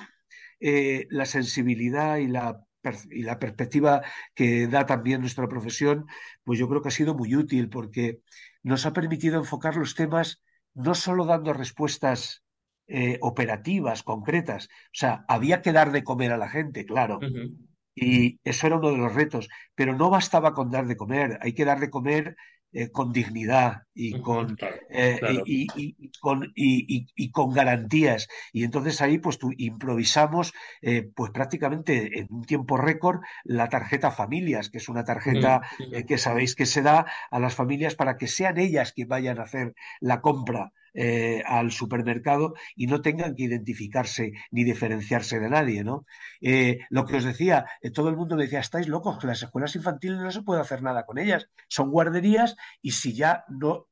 eh, 0.60 1.08
la 1.10 1.26
sensibilidad 1.26 2.18
y 2.18 2.28
la 2.28 2.60
y 3.10 3.22
la 3.22 3.38
perspectiva 3.38 4.02
que 4.34 4.66
da 4.66 4.86
también 4.86 5.20
nuestra 5.20 5.48
profesión, 5.48 6.06
pues 6.44 6.58
yo 6.58 6.68
creo 6.68 6.82
que 6.82 6.88
ha 6.88 6.92
sido 6.92 7.14
muy 7.14 7.34
útil 7.36 7.68
porque 7.68 8.20
nos 8.62 8.86
ha 8.86 8.92
permitido 8.92 9.38
enfocar 9.38 9.76
los 9.76 9.94
temas 9.94 10.42
no 10.74 10.94
solo 10.94 11.24
dando 11.26 11.52
respuestas 11.52 12.44
eh, 12.86 13.18
operativas, 13.22 14.02
concretas, 14.02 14.66
o 14.66 14.94
sea, 14.94 15.24
había 15.28 15.62
que 15.62 15.72
dar 15.72 15.92
de 15.92 16.04
comer 16.04 16.32
a 16.32 16.36
la 16.38 16.48
gente, 16.48 16.84
claro, 16.86 17.26
Y 17.94 18.40
eso 18.44 18.66
era 18.66 18.76
uno 18.78 18.90
de 18.90 18.96
los 18.98 19.14
retos, 19.14 19.48
pero 19.74 19.96
no 19.96 20.10
bastaba 20.10 20.54
con 20.54 20.70
dar 20.70 20.86
de 20.86 20.96
comer, 20.96 21.38
hay 21.42 21.52
que 21.54 21.64
dar 21.66 21.80
de 21.80 21.90
comer 21.90 22.36
eh, 22.72 22.90
con 22.90 23.12
dignidad 23.12 23.82
y 23.94 24.18
con, 24.18 24.56
claro, 24.56 24.78
eh, 24.88 25.20
claro, 25.20 25.44
y, 25.44 25.70
y- 25.74 25.96
y 25.98 26.10
con, 26.20 26.52
y, 26.54 27.06
garantías. 27.52 28.28
Y 28.52 28.64
entonces 28.64 29.00
ahí 29.00 29.18
pues 29.18 29.38
tu- 29.38 29.52
improvisamos 29.56 30.52
eh, 30.82 31.10
pues 31.14 31.30
prácticamente 31.32 32.18
en 32.18 32.26
un 32.30 32.44
tiempo 32.44 32.76
récord 32.76 33.20
la 33.44 33.68
tarjeta 33.68 34.10
familias, 34.10 34.70
que 34.70 34.78
es 34.78 34.88
una 34.88 35.04
tarjeta 35.04 35.60
ujú. 35.78 35.88
eh, 35.90 36.04
que 36.06 36.18
sabéis 36.18 36.54
que 36.54 36.66
se 36.66 36.82
da 36.82 37.06
a 37.30 37.38
las 37.38 37.54
familias 37.54 37.94
para 37.94 38.16
que 38.16 38.28
sean 38.28 38.58
ellas 38.58 38.92
quien 38.92 39.08
vayan 39.08 39.38
a 39.38 39.44
hacer 39.44 39.74
la 40.00 40.20
compra. 40.20 40.72
Eh, 40.94 41.42
al 41.46 41.72
supermercado 41.72 42.54
y 42.76 42.86
no 42.86 43.00
tengan 43.02 43.34
que 43.34 43.44
identificarse 43.44 44.32
ni 44.50 44.64
diferenciarse 44.64 45.40
de 45.40 45.50
nadie, 45.50 45.84
¿no? 45.84 46.04
Eh, 46.40 46.80
lo 46.90 47.04
que 47.06 47.16
os 47.16 47.24
decía, 47.24 47.66
eh, 47.80 47.90
todo 47.90 48.08
el 48.08 48.16
mundo 48.16 48.36
me 48.36 48.44
decía, 48.44 48.60
estáis 48.60 48.88
locos, 48.88 49.22
las 49.24 49.42
escuelas 49.42 49.74
infantiles 49.76 50.18
no 50.18 50.30
se 50.30 50.42
puede 50.42 50.60
hacer 50.60 50.82
nada 50.82 51.06
con 51.06 51.18
ellas, 51.18 51.48
son 51.68 51.90
guarderías 51.90 52.56
y 52.80 52.92
si 52.92 53.14
ya 53.14 53.44
no, 53.48 53.88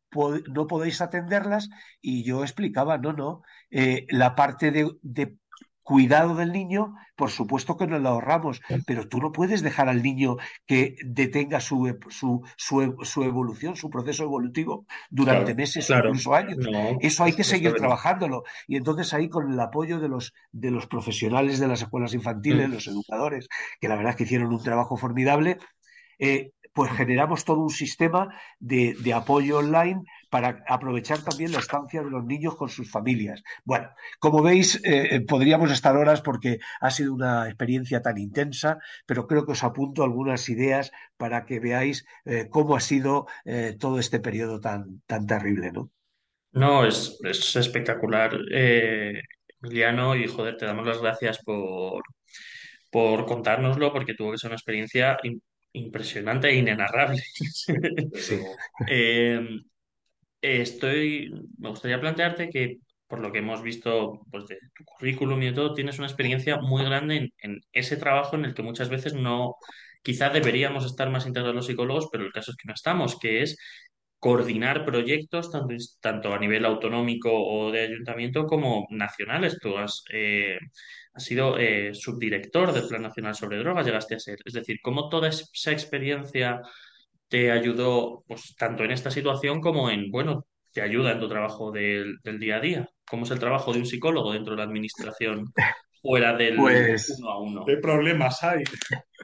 no 0.52 0.66
podéis 0.66 1.00
atenderlas, 1.00 1.69
y 2.00 2.25
yo 2.25 2.42
explicaba, 2.42 2.99
no, 2.99 3.12
no, 3.12 3.42
la 4.09 4.35
parte 4.35 4.71
de 4.73 5.38
cuidado 5.90 6.37
del 6.37 6.52
niño, 6.52 6.94
por 7.16 7.30
supuesto 7.30 7.76
que 7.76 7.88
nos 7.88 8.00
la 8.00 8.11
ahorramos, 8.11 8.61
pero 8.87 9.09
tú 9.09 9.18
no 9.18 9.32
puedes 9.32 9.61
dejar 9.61 9.88
al 9.88 10.04
niño 10.04 10.37
que 10.64 10.94
detenga 11.04 11.59
su, 11.59 11.88
e- 11.88 11.99
su, 12.11 12.42
su 12.56 12.82
e- 12.82 12.94
su 13.02 13.25
evolución, 13.25 13.75
su 13.75 13.90
proceso 13.90 14.23
evolutivo 14.23 14.87
durante 15.11 15.47
Claro, 15.47 15.56
meses 15.56 15.90
o 15.90 15.97
incluso 15.99 16.32
años. 16.32 16.59
No, 16.59 16.97
Eso 17.00 17.25
hay 17.25 17.32
que 17.32 17.38
no 17.38 17.44
seguir 17.52 17.75
trabajándolo. 17.75 18.44
Y 18.68 18.76
entonces 18.76 19.12
ahí 19.14 19.28
con 19.28 19.52
el 19.52 19.59
apoyo 19.59 19.99
de 19.99 20.09
los, 20.09 20.32
de 20.52 20.70
los 20.70 20.87
profesionales 20.87 21.59
de 21.59 21.66
las 21.66 21.82
escuelas 21.82 22.14
infantiles, 22.14 22.68
Mm. 22.68 22.73
los 22.73 22.87
educadores, 22.87 23.49
que 23.80 23.88
la 23.88 23.97
verdad 23.97 24.11
es 24.11 24.16
que 24.16 24.25
hicieron 24.25 24.52
un 24.54 24.62
trabajo 24.62 24.97
formidable, 24.97 25.59
eh, 26.20 26.52
pues 26.73 26.92
generamos 26.92 27.44
todo 27.44 27.61
un 27.62 27.70
sistema 27.70 28.32
de, 28.61 28.94
de 29.02 29.12
apoyo 29.12 29.59
online 29.59 30.04
para 30.30 30.64
aprovechar 30.68 31.22
también 31.22 31.52
la 31.52 31.58
estancia 31.58 32.02
de 32.02 32.10
los 32.10 32.25
niños 32.25 32.56
con 32.56 32.68
sus 32.68 32.90
familias. 32.90 33.42
Bueno, 33.64 33.90
como 34.20 34.42
veis, 34.42 34.76
eh, 34.84 35.16
eh, 35.16 35.20
podríamos 35.22 35.70
estar 35.72 35.96
horas 35.96 36.22
porque 36.22 36.58
ha 36.80 36.90
sido 36.90 37.14
una 37.14 37.46
experiencia 37.49 38.02
tan 38.02 38.18
intensa, 38.18 38.78
pero 39.06 39.26
creo 39.26 39.44
que 39.44 39.52
os 39.52 39.64
apunto 39.64 40.02
algunas 40.04 40.49
ideas 40.49 40.92
para 41.16 41.44
que 41.46 41.60
veáis 41.60 42.06
eh, 42.25 42.49
cómo 42.50 42.76
ha 42.76 42.80
sido 42.80 43.26
eh, 43.44 43.76
todo 43.78 43.99
este 43.99 44.20
periodo 44.20 44.60
tan, 44.60 45.02
tan 45.06 45.26
terrible, 45.26 45.72
¿no? 45.72 45.90
No, 46.52 46.84
es, 46.87 47.18
es 47.25 47.54
espectacular, 47.56 48.37
eh, 48.52 49.22
Emiliano, 49.62 50.16
y 50.16 50.26
joder, 50.26 50.56
te 50.56 50.66
damos 50.66 50.87
las 50.87 51.00
gracias 51.00 51.38
por, 51.44 52.02
por 52.90 53.26
contárnoslo, 53.26 53.92
porque 53.92 54.14
tuvo 54.14 54.32
que 54.32 54.38
ser 54.38 54.50
una 54.50 54.56
experiencia 54.56 55.18
im- 55.25 55.40
impresionante 55.72 56.49
e 56.50 56.56
inenarrable. 56.56 57.22
Sí. 58.14 58.37
Estoy, 60.42 61.30
me 61.59 61.68
gustaría 61.68 62.00
plantearte 62.00 62.49
que, 62.49 62.78
por 63.06 63.20
lo 63.20 63.30
que 63.32 63.38
hemos 63.38 63.62
visto 63.62 64.20
pues, 64.30 64.47
de 64.47 64.59
tu 64.75 64.85
currículum 64.85 65.42
y 65.42 65.47
de 65.47 65.52
todo, 65.52 65.75
tienes 65.75 65.99
una 65.99 66.06
experiencia 66.06 66.59
muy 66.59 66.85
grande 66.85 67.32
en, 67.38 67.61
ese 67.73 67.97
trabajo 67.97 68.37
en 68.37 68.47
el 68.47 68.54
que 68.54 68.62
muchas 68.62 68.88
veces 68.88 69.14
no, 69.14 69.56
quizás 70.02 70.32
deberíamos 70.32 70.87
estar 70.87 71.11
más 71.11 71.26
integrados 71.26 71.56
los 71.56 71.66
psicólogos, 71.66 72.09
pero 72.11 72.25
el 72.25 72.32
caso 72.32 72.52
es 72.52 72.56
que 72.56 72.68
no 72.68 72.75
estamos, 72.75 73.18
que 73.18 73.42
es 73.42 73.56
coordinar 74.18 74.85
proyectos 74.85 75.50
tanto, 75.50 75.75
tanto 76.00 76.35
a 76.35 76.38
nivel 76.38 76.64
autonómico 76.66 77.30
o 77.32 77.73
de 77.73 77.80
ayuntamiento 77.82 78.47
como 78.47 78.87
nacionales. 78.90 79.59
Tú 79.61 79.76
has, 79.78 80.04
eh, 80.12 80.59
sido 81.16 81.59
eh, 81.59 81.94
subdirector 81.94 82.73
del 82.73 82.87
Plan 82.87 83.02
Nacional 83.02 83.35
sobre 83.35 83.59
Drogas, 83.59 83.87
llegaste 83.87 84.14
a 84.14 84.20
ser. 84.20 84.38
Es 84.44 84.52
decir, 84.54 84.78
cómo 84.82 85.09
toda 85.09 85.28
esa 85.28 85.73
experiencia 85.73 86.61
te 87.30 87.52
ayudó, 87.52 88.25
pues, 88.28 88.56
tanto 88.58 88.84
en 88.84 88.92
esta 88.92 89.10
situación 89.12 89.62
como 89.62 89.90
en, 89.90 90.10
bueno, 90.12 90.46
te 90.72 90.82
ayuda 90.82 91.12
en 91.12 91.20
tu 91.20 91.28
trabajo 91.30 91.72
del, 91.72 92.18
del 92.25 92.40
día 92.40 92.58
a 92.58 92.60
día. 92.60 92.88
¿Cómo 93.08 93.25
es 93.26 93.32
el 93.32 93.40
trabajo 93.40 93.72
de 93.75 93.80
un 93.80 93.87
psicólogo 93.87 94.32
dentro 94.34 94.54
de 94.54 94.58
la 94.58 94.64
administración 94.64 95.54
fuera 96.02 96.37
del 96.37 96.90
pues 96.96 97.08
uno 97.08 97.30
a 97.30 97.40
uno? 97.42 97.64
¿Qué 97.66 97.78
problemas 97.78 98.42
hay? 98.44 98.64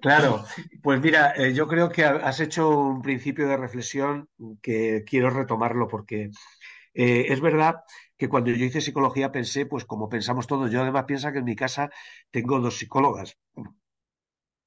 Claro, 0.00 0.44
pues 0.82 1.00
mira, 1.00 1.32
eh, 1.36 1.54
yo 1.54 1.66
creo 1.66 1.88
que 1.90 2.04
ha- 2.04 2.16
has 2.16 2.40
hecho 2.40 2.68
un 2.78 3.02
principio 3.02 3.48
de 3.48 3.56
reflexión 3.56 4.28
que 4.62 5.04
quiero 5.06 5.30
retomarlo 5.30 5.88
porque 5.88 6.30
eh, 6.94 7.26
es 7.30 7.40
verdad 7.40 7.76
que 8.18 8.28
cuando 8.28 8.50
yo 8.52 8.64
hice 8.64 8.80
psicología 8.82 9.32
pensé, 9.32 9.66
pues 9.66 9.84
como 9.86 10.08
pensamos 10.10 10.46
todos, 10.46 10.70
yo 10.70 10.82
además 10.82 11.04
pienso 11.06 11.32
que 11.32 11.38
en 11.40 11.44
mi 11.46 11.56
casa 11.56 11.90
tengo 12.30 12.60
dos 12.60 12.78
psicólogas. 12.78 13.38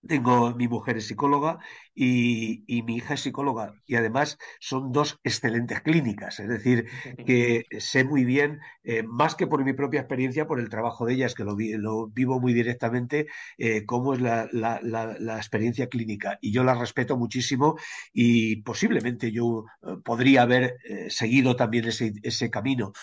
Tengo, 0.07 0.55
mi 0.55 0.69
mujer 0.69 0.95
es 0.97 1.07
psicóloga 1.07 1.59
y, 1.93 2.63
y 2.73 2.83
mi 2.83 2.95
hija 2.95 3.15
es 3.15 3.19
psicóloga 3.21 3.73
y 3.85 3.95
además 3.95 4.37
son 4.61 4.93
dos 4.93 5.19
excelentes 5.23 5.81
clínicas, 5.81 6.39
es 6.39 6.47
decir, 6.47 6.87
que 7.25 7.65
sé 7.79 8.05
muy 8.05 8.23
bien, 8.23 8.59
eh, 8.83 9.03
más 9.03 9.35
que 9.35 9.45
por 9.45 9.63
mi 9.65 9.73
propia 9.73 9.99
experiencia, 9.99 10.47
por 10.47 10.61
el 10.61 10.69
trabajo 10.69 11.05
de 11.05 11.13
ellas, 11.15 11.35
que 11.35 11.43
lo, 11.43 11.53
vi- 11.55 11.73
lo 11.73 12.07
vivo 12.07 12.39
muy 12.39 12.53
directamente, 12.53 13.27
eh, 13.57 13.85
cómo 13.85 14.13
es 14.13 14.21
la, 14.21 14.47
la- 14.53 14.79
la- 14.81 15.17
la 15.19 15.35
experiencia 15.37 15.87
clínica. 15.89 16.37
Y 16.41 16.53
yo 16.53 16.63
la 16.63 16.75
respeto 16.75 17.17
muchísimo 17.17 17.75
y 18.13 18.61
posiblemente 18.63 19.31
yo 19.33 19.65
eh, 19.83 19.97
podría 20.03 20.43
haber 20.43 20.77
eh, 20.85 21.09
seguido 21.09 21.57
también 21.57 21.85
ese, 21.85 22.13
ese 22.23 22.49
camino. 22.49 22.93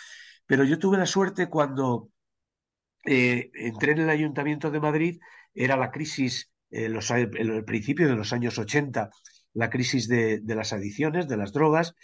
Pero 0.47 0.65
yo 0.65 0.79
tuve 0.79 0.99
la 0.99 1.07
suerte 1.07 1.49
cuando 1.49 2.11
eh, 3.05 3.51
entré 3.55 3.93
en 3.93 3.99
el 4.01 4.11
Ayuntamiento 4.11 4.71
de 4.71 4.81
Madrid, 4.81 5.21
era 5.55 5.77
la 5.77 5.91
crisis, 5.91 6.51
eh, 6.85 6.89
los, 6.89 7.11
el, 7.11 7.65
principio 7.65 8.09
de 8.09 8.15
los 8.17 8.33
años 8.33 8.59
80, 8.59 9.11
la 9.55 9.71
crisis 9.71 10.09
de, 10.09 10.41
de 10.41 10.55
las 10.55 10.73
adicciones, 10.73 11.29
de 11.29 11.37
las 11.37 11.53
drogas, 11.53 11.95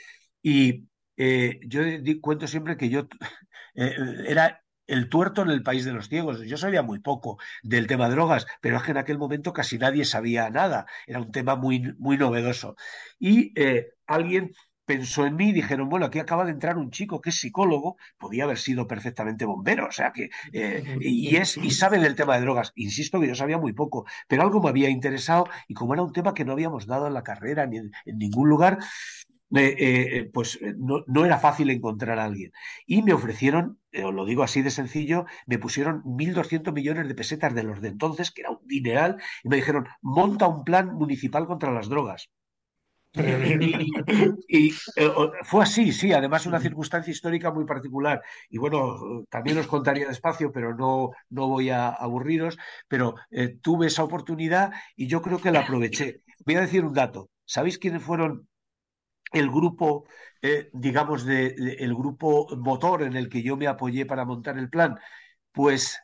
y 0.42 0.88
eh, 1.16 1.60
yo 1.66 1.82
di- 1.84 2.20
cuento 2.20 2.46
siempre 2.46 2.76
que 2.76 2.88
yo 2.88 3.08
eh, 3.74 3.94
era 4.26 4.62
el 4.86 5.08
tuerto 5.08 5.42
en 5.42 5.50
el 5.50 5.62
país 5.62 5.84
de 5.84 5.92
los 5.92 6.08
ciegos. 6.08 6.40
Yo 6.42 6.56
sabía 6.56 6.82
muy 6.82 6.98
poco 7.00 7.38
del 7.62 7.86
tema 7.86 8.08
drogas, 8.10 8.46
pero 8.60 8.76
es 8.76 8.82
que 8.82 8.90
en 8.90 8.98
aquel 8.98 9.18
momento 9.18 9.52
casi 9.52 9.78
nadie 9.78 10.04
sabía 10.04 10.50
nada. 10.50 10.86
Era 11.06 11.20
un 11.20 11.30
tema 11.32 11.56
muy, 11.56 11.94
muy 11.98 12.18
novedoso. 12.18 12.76
Y 13.18 13.54
alguien 14.06 14.52
pensó 14.84 15.26
en 15.26 15.36
mí 15.36 15.50
y 15.50 15.52
dijeron, 15.52 15.88
bueno, 15.88 16.06
aquí 16.06 16.18
acaba 16.18 16.44
de 16.44 16.50
entrar 16.50 16.76
un 16.76 16.90
chico 16.90 17.20
que 17.20 17.30
es 17.30 17.36
psicólogo, 17.38 17.96
podía 18.18 18.44
haber 18.44 18.58
sido 18.58 18.86
perfectamente 18.86 19.44
bombero, 19.44 19.86
o 19.86 19.92
sea 19.92 20.12
que, 20.12 20.30
eh, 20.52 20.98
y 21.00 21.36
es, 21.36 21.56
y 21.56 21.70
sabe 21.70 21.98
del 21.98 22.14
tema 22.14 22.36
de 22.36 22.42
drogas. 22.42 22.72
Insisto 22.74 23.20
que 23.20 23.28
yo 23.28 23.34
sabía 23.34 23.58
muy 23.58 23.72
poco, 23.72 24.06
pero 24.28 24.42
algo 24.42 24.60
me 24.62 24.70
había 24.70 24.90
interesado 24.90 25.48
y 25.68 25.74
como 25.74 25.94
era 25.94 26.02
un 26.02 26.12
tema 26.12 26.34
que 26.34 26.44
no 26.44 26.52
habíamos 26.52 26.86
dado 26.86 27.06
en 27.06 27.14
la 27.14 27.22
carrera 27.22 27.66
ni 27.66 27.78
en, 27.78 27.92
ningún 28.06 28.48
lugar, 28.48 28.78
eh, 29.54 29.76
eh, 29.78 30.30
pues 30.32 30.58
no, 30.78 31.24
era 31.24 31.38
fácil 31.38 31.70
encontrar 31.70 32.18
a 32.18 32.24
alguien. 32.24 32.52
Y 32.86 33.02
me 33.02 33.12
ofrecieron, 33.12 33.78
lo 33.92 34.24
digo 34.24 34.42
así 34.42 34.62
de 34.62 34.70
sencillo, 34.70 35.26
me 35.46 35.58
pusieron 35.58 36.02
1.200 36.04 36.72
millones 36.72 37.06
de 37.08 37.14
pesetas 37.14 37.54
de 37.54 37.62
los 37.62 37.80
de 37.80 37.88
entonces, 37.88 38.30
que 38.30 38.42
era 38.42 38.50
un 38.50 38.66
dineral, 38.66 39.18
y 39.44 39.48
me 39.48 39.56
dijeron, 39.56 39.86
monta 40.00 40.48
un 40.48 40.64
plan 40.64 40.94
municipal 40.94 41.46
contra 41.46 41.72
las 41.72 41.88
drogas. 41.88 42.30
Y, 44.48 44.70
eh, 44.96 45.10
fue 45.44 45.62
así, 45.64 45.92
sí, 45.92 46.12
además 46.12 46.46
una 46.46 46.60
circunstancia 46.60 47.10
histórica 47.10 47.50
muy 47.50 47.64
particular. 47.64 48.22
Y 48.48 48.58
bueno, 48.58 49.24
también 49.30 49.58
os 49.58 49.66
contaría 49.66 50.08
despacio, 50.08 50.50
pero 50.52 50.74
no, 50.74 51.10
no 51.30 51.48
voy 51.48 51.70
a 51.70 51.88
aburriros, 51.88 52.56
pero 52.88 53.14
eh, 53.30 53.58
tuve 53.60 53.86
esa 53.88 54.04
oportunidad 54.04 54.72
y 54.96 55.06
yo 55.08 55.20
creo 55.22 55.40
que 55.40 55.50
la 55.50 55.60
aproveché. 55.60 56.22
Voy 56.46 56.56
a 56.56 56.60
decir 56.62 56.84
un 56.84 56.94
dato. 56.94 57.30
¿Sabéis 57.44 57.78
quiénes 57.78 58.02
fueron 58.02 58.48
el 59.32 59.50
grupo, 59.50 60.06
eh, 60.42 60.70
digamos, 60.72 61.24
de- 61.24 61.48
el 61.80 61.94
grupo 61.94 62.48
motor 62.56 63.02
en 63.02 63.16
el 63.16 63.28
que 63.28 63.42
yo 63.42 63.56
me 63.56 63.66
apoyé 63.68 64.06
para 64.06 64.24
montar 64.24 64.58
el 64.58 64.70
plan? 64.70 64.98
Pues 65.52 66.00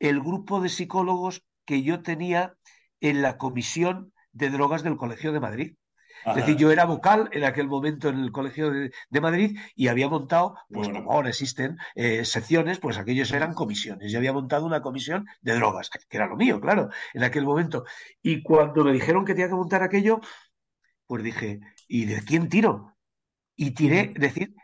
el 0.00 0.20
grupo 0.20 0.60
de 0.60 0.68
psicólogos 0.68 1.44
que 1.64 1.82
yo 1.82 2.02
tenía 2.02 2.54
en 3.00 3.22
la 3.22 3.38
comisión 3.38 4.12
de 4.32 4.50
drogas 4.50 4.82
del 4.82 4.96
Colegio 4.96 5.32
de 5.32 5.40
Madrid. 5.40 5.76
Es 6.24 6.34
decir, 6.36 6.56
yo 6.56 6.70
era 6.70 6.84
vocal 6.84 7.28
en 7.32 7.44
aquel 7.44 7.68
momento 7.68 8.08
en 8.08 8.20
el 8.20 8.32
Colegio 8.32 8.70
de, 8.70 8.90
de 9.10 9.20
Madrid 9.20 9.58
y 9.74 9.88
había 9.88 10.08
montado, 10.08 10.54
pues 10.70 10.88
bueno. 10.88 11.00
como 11.04 11.12
ahora 11.12 11.28
existen 11.30 11.76
eh, 11.94 12.24
secciones, 12.24 12.78
pues 12.78 12.98
aquellos 12.98 13.30
eran 13.32 13.54
comisiones. 13.54 14.12
Yo 14.12 14.18
había 14.18 14.32
montado 14.32 14.66
una 14.66 14.82
comisión 14.82 15.26
de 15.40 15.54
drogas, 15.54 15.90
que 15.90 16.16
era 16.16 16.26
lo 16.26 16.36
mío, 16.36 16.60
claro, 16.60 16.88
en 17.14 17.24
aquel 17.24 17.44
momento. 17.44 17.84
Y 18.22 18.42
cuando 18.42 18.84
me 18.84 18.92
dijeron 18.92 19.24
que 19.24 19.34
tenía 19.34 19.48
que 19.48 19.54
montar 19.54 19.82
aquello, 19.82 20.20
pues 21.06 21.22
dije, 21.22 21.60
¿y 21.86 22.04
de 22.06 22.22
quién 22.24 22.48
tiro? 22.48 22.96
Y 23.56 23.72
tiré, 23.72 24.12
es 24.14 24.20
decir, 24.22 24.54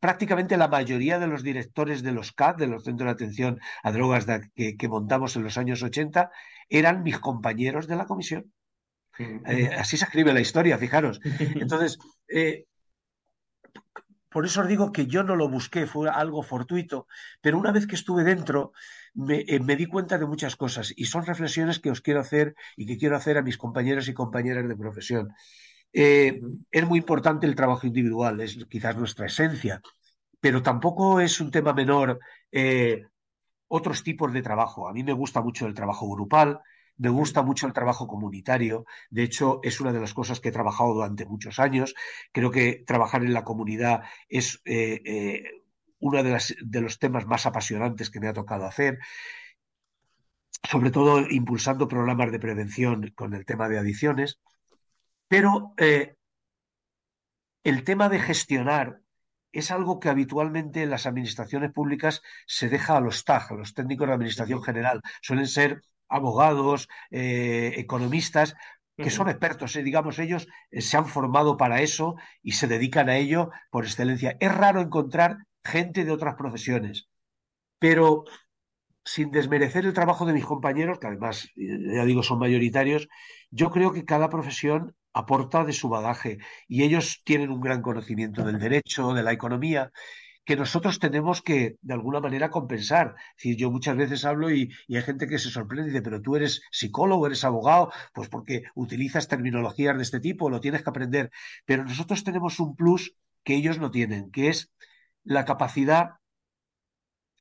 prácticamente 0.00 0.56
la 0.56 0.68
mayoría 0.68 1.18
de 1.18 1.26
los 1.26 1.42
directores 1.42 2.02
de 2.02 2.12
los 2.12 2.32
CAD, 2.32 2.56
de 2.56 2.66
los 2.68 2.84
Centros 2.84 3.06
de 3.08 3.12
Atención 3.12 3.60
a 3.82 3.92
Drogas 3.92 4.26
de- 4.26 4.50
que, 4.54 4.76
que 4.76 4.88
montamos 4.88 5.36
en 5.36 5.44
los 5.44 5.58
años 5.58 5.82
80, 5.82 6.30
eran 6.68 7.02
mis 7.02 7.18
compañeros 7.18 7.86
de 7.88 7.96
la 7.96 8.06
comisión. 8.06 8.52
Eh, 9.18 9.70
así 9.76 9.96
se 9.96 10.04
escribe 10.04 10.32
la 10.32 10.40
historia, 10.40 10.78
fijaros. 10.78 11.20
Entonces, 11.56 11.98
eh, 12.28 12.66
por 14.32 14.46
eso 14.46 14.62
os 14.62 14.68
digo 14.68 14.92
que 14.92 15.06
yo 15.06 15.22
no 15.22 15.36
lo 15.36 15.48
busqué, 15.48 15.86
fue 15.86 16.08
algo 16.08 16.42
fortuito, 16.42 17.06
pero 17.40 17.58
una 17.58 17.70
vez 17.70 17.86
que 17.86 17.94
estuve 17.94 18.24
dentro, 18.24 18.72
me, 19.14 19.44
eh, 19.46 19.60
me 19.60 19.76
di 19.76 19.86
cuenta 19.86 20.18
de 20.18 20.26
muchas 20.26 20.56
cosas 20.56 20.92
y 20.96 21.04
son 21.04 21.26
reflexiones 21.26 21.78
que 21.78 21.90
os 21.90 22.00
quiero 22.00 22.20
hacer 22.20 22.54
y 22.76 22.86
que 22.86 22.96
quiero 22.96 23.16
hacer 23.16 23.36
a 23.36 23.42
mis 23.42 23.58
compañeros 23.58 24.08
y 24.08 24.14
compañeras 24.14 24.66
de 24.66 24.76
profesión. 24.76 25.34
Eh, 25.92 26.40
es 26.70 26.86
muy 26.86 26.98
importante 26.98 27.46
el 27.46 27.54
trabajo 27.54 27.86
individual, 27.86 28.40
es 28.40 28.56
quizás 28.70 28.96
nuestra 28.96 29.26
esencia, 29.26 29.82
pero 30.40 30.62
tampoco 30.62 31.20
es 31.20 31.40
un 31.40 31.50
tema 31.50 31.74
menor 31.74 32.18
eh, 32.50 33.04
otros 33.68 34.02
tipos 34.02 34.32
de 34.32 34.42
trabajo. 34.42 34.88
A 34.88 34.92
mí 34.94 35.04
me 35.04 35.12
gusta 35.12 35.42
mucho 35.42 35.66
el 35.66 35.74
trabajo 35.74 36.08
grupal, 36.10 36.60
me 36.98 37.08
gusta 37.10 37.42
mucho 37.42 37.66
el 37.66 37.72
trabajo 37.72 38.06
comunitario. 38.06 38.84
De 39.10 39.22
hecho, 39.22 39.60
es 39.62 39.80
una 39.80 39.92
de 39.92 40.00
las 40.00 40.14
cosas 40.14 40.40
que 40.40 40.48
he 40.50 40.52
trabajado 40.52 40.94
durante 40.94 41.26
muchos 41.26 41.58
años. 41.58 41.94
Creo 42.32 42.50
que 42.50 42.84
trabajar 42.86 43.22
en 43.24 43.32
la 43.34 43.44
comunidad 43.44 44.02
es 44.28 44.60
eh, 44.64 45.00
eh, 45.04 45.44
uno 46.00 46.22
de, 46.22 46.30
las- 46.30 46.54
de 46.62 46.80
los 46.80 46.98
temas 46.98 47.26
más 47.26 47.46
apasionantes 47.46 48.10
que 48.10 48.20
me 48.20 48.28
ha 48.28 48.32
tocado 48.32 48.64
hacer, 48.66 48.98
sobre 50.70 50.90
todo 50.90 51.12
impulsando 51.40 51.88
programas 51.94 52.32
de 52.32 52.38
prevención 52.40 53.12
con 53.14 53.34
el 53.34 53.44
tema 53.46 53.68
de 53.68 53.78
adicciones. 53.78 54.40
Pero 55.28 55.74
eh, 55.78 56.16
el 57.64 57.84
tema 57.84 58.08
de 58.08 58.18
gestionar 58.20 59.00
es 59.52 59.70
algo 59.70 60.00
que 60.00 60.08
habitualmente 60.08 60.82
en 60.82 60.90
las 60.90 61.06
administraciones 61.06 61.72
públicas 61.72 62.22
se 62.46 62.68
deja 62.68 62.96
a 62.96 63.00
los 63.00 63.24
TAG, 63.24 63.52
a 63.52 63.54
los 63.56 63.74
técnicos 63.74 64.08
de 64.08 64.14
administración 64.14 64.62
general. 64.62 65.02
Suelen 65.20 65.46
ser 65.46 65.82
abogados, 66.12 66.88
eh, 67.10 67.74
economistas, 67.76 68.54
que 68.96 69.10
son 69.10 69.28
expertos, 69.28 69.74
eh, 69.76 69.82
digamos, 69.82 70.18
ellos 70.18 70.46
eh, 70.70 70.80
se 70.80 70.96
han 70.96 71.06
formado 71.06 71.56
para 71.56 71.80
eso 71.82 72.16
y 72.42 72.52
se 72.52 72.68
dedican 72.68 73.08
a 73.08 73.16
ello 73.16 73.50
por 73.70 73.84
excelencia. 73.84 74.36
Es 74.40 74.54
raro 74.54 74.80
encontrar 74.80 75.38
gente 75.64 76.04
de 76.04 76.12
otras 76.12 76.34
profesiones, 76.36 77.08
pero 77.78 78.24
sin 79.04 79.30
desmerecer 79.30 79.84
el 79.84 79.94
trabajo 79.94 80.26
de 80.26 80.32
mis 80.32 80.44
compañeros, 80.44 80.98
que 80.98 81.08
además, 81.08 81.48
eh, 81.56 81.96
ya 81.96 82.04
digo, 82.04 82.22
son 82.22 82.38
mayoritarios, 82.38 83.08
yo 83.50 83.70
creo 83.70 83.92
que 83.92 84.04
cada 84.04 84.28
profesión 84.28 84.94
aporta 85.12 85.64
de 85.64 85.72
su 85.72 85.88
bagaje 85.88 86.38
y 86.68 86.84
ellos 86.84 87.22
tienen 87.24 87.50
un 87.50 87.60
gran 87.60 87.82
conocimiento 87.82 88.44
del 88.44 88.58
derecho, 88.58 89.12
de 89.12 89.22
la 89.22 89.32
economía, 89.32 89.90
que 90.44 90.56
nosotros 90.56 90.98
tenemos 90.98 91.42
que, 91.42 91.76
de 91.80 91.94
alguna 91.94 92.20
manera, 92.20 92.50
compensar. 92.50 93.14
Es 93.36 93.44
decir, 93.44 93.56
yo 93.56 93.70
muchas 93.70 93.96
veces 93.96 94.24
hablo 94.24 94.50
y, 94.50 94.72
hay 94.88 95.02
gente 95.02 95.26
que 95.26 95.38
se 95.38 95.50
sorprende 95.50 95.88
y 95.88 95.92
dice, 95.92 96.02
pero 96.02 96.20
tú 96.20 96.36
eres 96.36 96.62
psicólogo, 96.70 97.26
eres 97.26 97.44
abogado, 97.44 97.92
pues 98.12 98.28
porque 98.28 98.64
utilizas 98.74 99.28
terminologías 99.28 99.96
de 99.96 100.02
este 100.02 100.20
tipo, 100.20 100.50
lo 100.50 100.60
tienes 100.60 100.82
que 100.82 100.90
aprender. 100.90 101.30
Pero 101.64 101.84
nosotros 101.84 102.24
tenemos 102.24 102.58
un 102.60 102.74
plus 102.76 103.14
que 103.44 103.54
ellos 103.54 103.78
no 103.78 103.90
tienen, 103.90 104.30
que 104.30 104.48
es 104.48 104.72
la 105.24 105.44
capacidad 105.44 106.16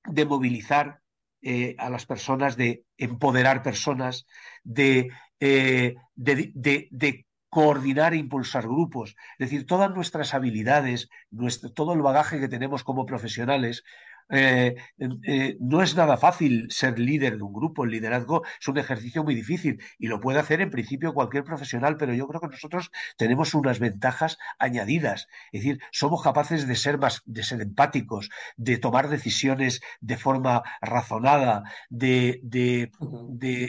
de 0.06 0.26
movilizar 0.26 1.02
eh, 1.42 1.76
a 1.80 1.90
las 1.90 2.06
personas, 2.06 2.56
de 2.56 2.86
empoderar 2.98 3.64
personas, 3.64 4.28
de, 4.64 5.10
eh, 5.40 5.96
de, 6.16 7.26
coordinar 7.52 8.14
e 8.14 8.18
impulsar 8.18 8.64
grupos. 8.64 9.18
Es 9.38 9.50
decir, 9.52 9.68
todas 9.68 9.92
nuestras 9.92 10.34
habilidades, 10.34 11.10
nuestro, 11.32 11.70
todo 11.74 11.94
el 11.94 12.02
bagaje 12.02 12.40
que 12.40 12.48
tenemos 12.48 12.84
como 12.86 13.06
profesionales, 13.06 13.84
eh, 14.32 14.76
eh, 15.28 15.58
no 15.60 15.82
es 15.82 15.96
nada 15.96 16.18
fácil 16.18 16.68
ser 16.72 16.98
líder 17.00 17.38
de 17.38 17.44
un 17.44 17.54
grupo. 17.54 17.84
El 17.84 17.92
liderazgo 17.92 18.44
es 18.60 18.68
un 18.68 18.78
ejercicio 18.78 19.24
muy 19.24 19.36
difícil 19.36 19.82
y 20.00 20.08
lo 20.08 20.20
puede 20.20 20.40
hacer 20.40 20.62
en 20.62 20.70
principio 20.70 21.14
cualquier 21.14 21.44
profesional, 21.44 21.98
pero 21.98 22.14
yo 22.14 22.28
creo 22.28 22.42
que 22.42 22.48
nosotros 22.48 22.92
tenemos 23.18 23.54
unas 23.54 23.80
ventajas 23.80 24.38
añadidas. 24.60 25.28
Es 25.52 25.62
decir, 25.64 25.82
somos 25.92 26.24
capaces 26.24 26.68
de 26.68 26.76
ser 26.76 26.98
más, 26.98 27.22
de 27.26 27.44
ser 27.44 27.62
empáticos, 27.62 28.30
de 28.58 28.78
tomar 28.78 29.10
decisiones 29.10 29.82
de 30.00 30.18
forma 30.18 30.64
razonada, 30.82 31.64
de, 31.90 32.40
de, 32.44 32.92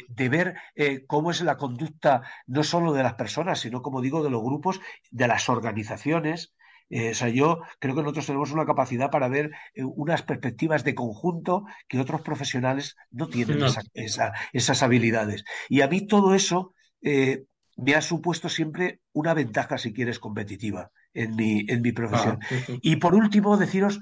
de 0.08 0.28
ver 0.28 0.54
eh, 0.74 1.04
cómo 1.06 1.30
es 1.30 1.40
la 1.42 1.56
conducta 1.56 2.22
no 2.46 2.62
solo 2.62 2.92
de 2.92 3.02
las 3.02 3.14
personas, 3.14 3.60
sino, 3.60 3.82
como 3.82 4.00
digo, 4.00 4.22
de 4.22 4.30
los 4.30 4.42
grupos, 4.42 4.80
de 5.10 5.28
las 5.28 5.48
organizaciones. 5.48 6.52
Eh, 6.94 7.12
o 7.12 7.14
sea, 7.14 7.30
yo 7.30 7.62
creo 7.78 7.94
que 7.94 8.02
nosotros 8.02 8.26
tenemos 8.26 8.52
una 8.52 8.66
capacidad 8.66 9.10
para 9.10 9.28
ver 9.28 9.50
eh, 9.74 9.82
unas 9.82 10.22
perspectivas 10.22 10.84
de 10.84 10.94
conjunto 10.94 11.64
que 11.88 11.98
otros 11.98 12.20
profesionales 12.20 12.96
no 13.10 13.28
tienen 13.28 13.60
No. 13.60 13.66
esa, 13.66 13.82
esa, 13.94 14.32
esas 14.52 14.82
habilidades. 14.82 15.42
Y 15.70 15.80
a 15.80 15.88
mí 15.88 16.06
todo 16.06 16.34
eso 16.34 16.74
eh, 17.00 17.44
me 17.78 17.94
ha 17.94 18.02
supuesto 18.02 18.50
siempre 18.50 19.00
una 19.12 19.32
ventaja, 19.32 19.78
si 19.78 19.94
quieres, 19.94 20.18
competitiva 20.18 20.90
en 21.14 21.34
mi, 21.34 21.64
en 21.66 21.80
mi 21.80 21.92
profesión. 21.92 22.38
Ah. 22.42 22.56
Y 22.82 22.96
por 22.96 23.14
último, 23.14 23.56
deciros 23.56 23.98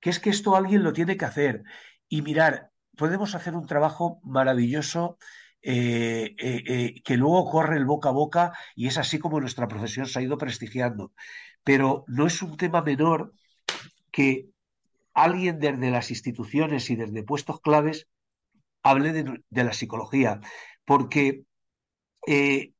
que 0.00 0.08
es 0.08 0.18
que 0.18 0.30
esto 0.30 0.56
alguien 0.56 0.82
lo 0.82 0.94
tiene 0.94 1.18
que 1.18 1.26
hacer. 1.26 1.62
Y 2.08 2.22
mirar, 2.22 2.70
podemos 2.96 3.34
hacer 3.34 3.54
un 3.54 3.66
trabajo 3.66 4.20
maravilloso 4.24 5.18
eh, 5.64 6.34
eh, 6.38 6.62
eh, 6.66 7.02
que 7.04 7.16
luego 7.16 7.48
corre 7.48 7.76
el 7.76 7.84
boca 7.84 8.08
a 8.08 8.12
boca 8.12 8.52
y 8.74 8.88
es 8.88 8.98
así 8.98 9.20
como 9.20 9.38
nuestra 9.38 9.68
profesión 9.68 10.06
se 10.06 10.18
ha 10.18 10.22
ido 10.22 10.36
prestigiando. 10.36 11.12
Pero 11.64 12.04
no 12.08 12.26
es 12.26 12.42
un 12.42 12.56
tema 12.56 12.82
menor 12.82 13.32
que 14.10 14.48
alguien 15.14 15.58
desde 15.58 15.90
las 15.90 16.10
instituciones 16.10 16.90
y 16.90 16.96
desde 16.96 17.22
puestos 17.22 17.60
claves 17.60 18.08
hable 18.82 19.12
de, 19.12 19.42
de 19.48 19.64
la 19.64 19.72
psicología, 19.72 20.40
porque 20.84 21.44
eh, 22.26 22.72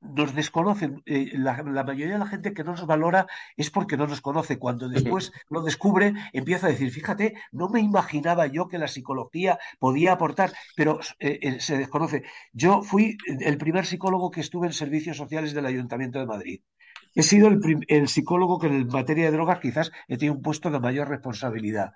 nos 0.00 0.34
desconocen. 0.34 1.02
Eh, 1.06 1.32
la, 1.34 1.62
la, 1.62 1.84
mayoría 1.84 2.14
de 2.14 2.18
la 2.18 2.26
gente 2.26 2.54
que 2.54 2.64
no 2.64 2.72
nos 2.72 2.86
valora 2.86 3.26
es 3.56 3.70
porque 3.70 3.96
no 3.96 4.06
nos 4.06 4.20
conoce. 4.20 4.58
Cuando 4.58 4.88
después 4.88 5.32
lo 5.48 5.62
descubre, 5.62 6.14
empieza 6.32 6.66
a 6.66 6.70
decir, 6.70 6.90
fíjate, 6.90 7.34
no 7.52 7.68
me 7.68 7.80
imaginaba 7.80 8.46
yo 8.46 8.68
que 8.68 8.78
la 8.78 8.88
psicología 8.88 9.58
podía 9.78 10.12
aportar, 10.12 10.52
pero 10.76 11.00
eh, 11.18 11.38
eh, 11.42 11.60
se 11.60 11.78
desconoce. 11.78 12.24
Yo 12.52 12.82
fui 12.82 13.16
el 13.26 13.58
primer 13.58 13.86
psicólogo 13.86 14.30
que 14.30 14.40
estuve 14.40 14.66
en 14.66 14.72
servicios 14.72 15.16
sociales 15.16 15.52
del 15.54 15.66
Ayuntamiento 15.66 16.18
de 16.18 16.26
Madrid. 16.26 16.60
He 17.16 17.22
sido 17.22 17.48
el, 17.48 18.08
psicólogo 18.08 18.58
que 18.58 18.66
en 18.66 18.88
materia 18.88 19.24
de 19.24 19.36
drogas 19.36 19.58
quizás 19.60 19.90
he 20.06 20.18
tenido 20.18 20.34
un 20.34 20.42
puesto 20.42 20.70
de 20.70 20.80
mayor 20.80 21.08
responsabilidad. 21.08 21.94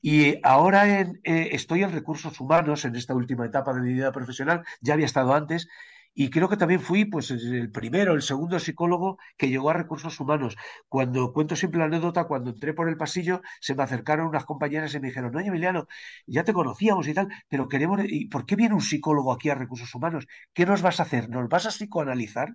Y 0.00 0.38
ahora 0.44 1.00
eh, 1.00 1.48
estoy 1.52 1.82
en 1.82 1.92
recursos 1.92 2.40
humanos 2.40 2.84
en 2.84 2.94
esta 2.96 3.14
última 3.14 3.46
etapa 3.46 3.74
de 3.74 3.80
mi 3.80 3.92
vida 3.94 4.12
profesional, 4.12 4.64
ya 4.80 4.94
había 4.94 5.06
estado 5.06 5.34
antes, 5.34 5.68
y 6.14 6.30
creo 6.30 6.48
que 6.48 6.56
también 6.56 6.80
fui 6.80 7.04
pues, 7.06 7.30
el 7.32 7.72
primero, 7.72 8.14
el 8.14 8.22
segundo 8.22 8.58
psicólogo 8.60 9.18
que 9.36 9.48
llegó 9.48 9.70
a 9.70 9.72
recursos 9.74 10.20
humanos. 10.20 10.56
Cuando 10.88 11.32
cuento 11.32 11.56
siempre 11.56 11.80
la 11.80 11.86
anécdota, 11.86 12.24
cuando 12.24 12.50
entré 12.50 12.72
por 12.72 12.88
el 12.88 12.96
pasillo, 12.96 13.42
se 13.60 13.74
me 13.74 13.82
acercaron 13.82 14.28
unas 14.28 14.44
compañeras 14.44 14.94
y 14.94 15.00
me 15.00 15.08
dijeron, 15.08 15.32
no, 15.32 15.40
Emiliano, 15.40 15.88
ya 16.26 16.44
te 16.44 16.52
conocíamos 16.52 17.08
y 17.08 17.14
tal, 17.14 17.28
pero 17.48 17.68
queremos, 17.68 18.00
¿y 18.04 18.26
por 18.28 18.46
qué 18.46 18.56
viene 18.56 18.74
un 18.74 18.80
psicólogo 18.82 19.32
aquí 19.32 19.50
a 19.50 19.54
recursos 19.56 19.92
humanos? 19.94 20.26
¿Qué 20.52 20.66
nos 20.66 20.82
vas 20.82 21.00
a 21.00 21.04
hacer? 21.04 21.28
¿Nos 21.30 21.48
vas 21.48 21.66
a 21.66 21.70
psicoanalizar? 21.70 22.54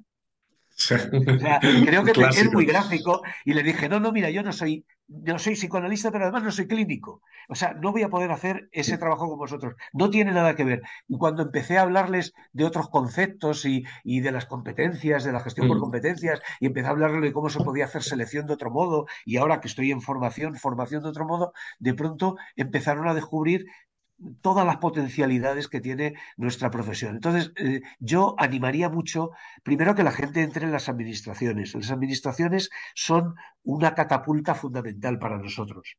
O 0.77 1.39
sea, 1.39 1.59
creo 1.85 2.03
que 2.03 2.11
es 2.11 2.51
muy 2.51 2.65
gráfico 2.65 3.21
y 3.43 3.53
le 3.53 3.63
dije, 3.63 3.89
no, 3.89 3.99
no, 3.99 4.11
mira, 4.11 4.29
yo 4.29 4.43
no 4.43 4.53
soy, 4.53 4.85
no 5.07 5.39
soy 5.39 5.55
psicoanalista, 5.55 6.11
pero 6.11 6.25
además 6.25 6.43
no 6.43 6.51
soy 6.51 6.67
clínico. 6.67 7.21
O 7.49 7.55
sea, 7.55 7.73
no 7.73 7.91
voy 7.91 8.03
a 8.03 8.09
poder 8.09 8.31
hacer 8.31 8.69
ese 8.71 8.97
trabajo 8.97 9.27
con 9.27 9.39
vosotros. 9.39 9.73
No 9.93 10.09
tiene 10.09 10.31
nada 10.33 10.55
que 10.55 10.65
ver. 10.65 10.81
Y 11.07 11.17
cuando 11.17 11.41
empecé 11.43 11.77
a 11.77 11.81
hablarles 11.83 12.33
de 12.51 12.65
otros 12.65 12.89
conceptos 12.89 13.65
y, 13.65 13.85
y 14.03 14.19
de 14.19 14.31
las 14.31 14.45
competencias, 14.45 15.23
de 15.23 15.31
la 15.31 15.39
gestión 15.39 15.67
por 15.67 15.77
Mm. 15.77 15.81
competencias, 15.81 16.41
y 16.59 16.67
empecé 16.67 16.87
a 16.87 16.91
hablarles 16.91 17.21
de 17.21 17.33
cómo 17.33 17.49
se 17.49 17.61
podía 17.61 17.85
hacer 17.85 18.03
selección 18.03 18.45
de 18.47 18.53
otro 18.53 18.69
modo, 18.69 19.07
y 19.25 19.37
ahora 19.37 19.61
que 19.61 19.67
estoy 19.69 19.91
en 19.91 20.01
formación, 20.01 20.55
formación 20.55 21.03
de 21.03 21.09
otro 21.09 21.25
modo, 21.25 21.53
de 21.79 21.93
pronto 21.93 22.37
empezaron 22.55 23.07
a 23.07 23.13
descubrir 23.13 23.65
todas 24.41 24.65
las 24.65 24.77
potencialidades 24.77 25.67
que 25.67 25.81
tiene 25.81 26.15
nuestra 26.37 26.71
profesión. 26.71 27.15
Entonces, 27.15 27.51
eh, 27.57 27.81
yo 27.99 28.35
animaría 28.37 28.89
mucho, 28.89 29.31
primero, 29.63 29.95
que 29.95 30.03
la 30.03 30.11
gente 30.11 30.41
entre 30.41 30.65
en 30.65 30.71
las 30.71 30.89
administraciones. 30.89 31.75
Las 31.75 31.91
administraciones 31.91 32.69
son 32.95 33.35
una 33.63 33.95
catapulta 33.95 34.55
fundamental 34.55 35.19
para 35.19 35.37
nosotros. 35.37 35.97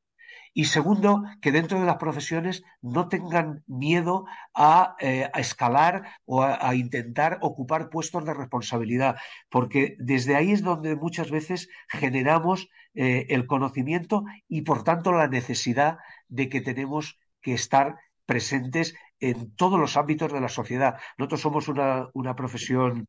Y 0.55 0.65
segundo, 0.65 1.23
que 1.41 1.53
dentro 1.53 1.79
de 1.79 1.87
las 1.87 1.97
profesiones 1.97 2.63
no 2.81 3.09
tengan 3.09 3.63
miedo 3.67 4.25
a, 4.55 4.97
eh, 4.99 5.31
escalar 5.35 6.09
o 6.25 6.43
a, 6.43 6.69
a, 6.69 6.75
intentar 6.75 7.39
ocupar 7.43 7.91
puestos 7.91 8.25
de 8.25 8.35
responsabilidad, 8.35 9.17
porque 9.51 9.97
desde 9.99 10.37
ahí 10.37 10.53
es 10.53 10.63
donde 10.63 10.97
muchas 10.97 11.31
veces 11.31 11.69
generamos 11.89 12.69
eh, 12.95 13.27
el 13.29 13.47
conocimiento 13.47 14.25
y, 14.49 14.63
por 14.63 14.83
tanto, 14.83 15.13
la 15.13 15.29
necesidad 15.29 15.99
de 16.29 16.49
que 16.49 16.61
tenemos 16.61 17.19
que 17.41 17.55
estar 17.55 17.97
presentes 18.29 18.95
en 19.21 19.57
todos 19.57 19.81
los 19.81 19.97
ámbitos 19.97 20.31
de 20.31 20.41
la 20.41 20.51
sociedad. 20.51 20.97
Nosotros 21.17 21.41
somos 21.41 21.69
una, 21.69 22.11
una 22.13 22.37
profesión, 22.37 23.09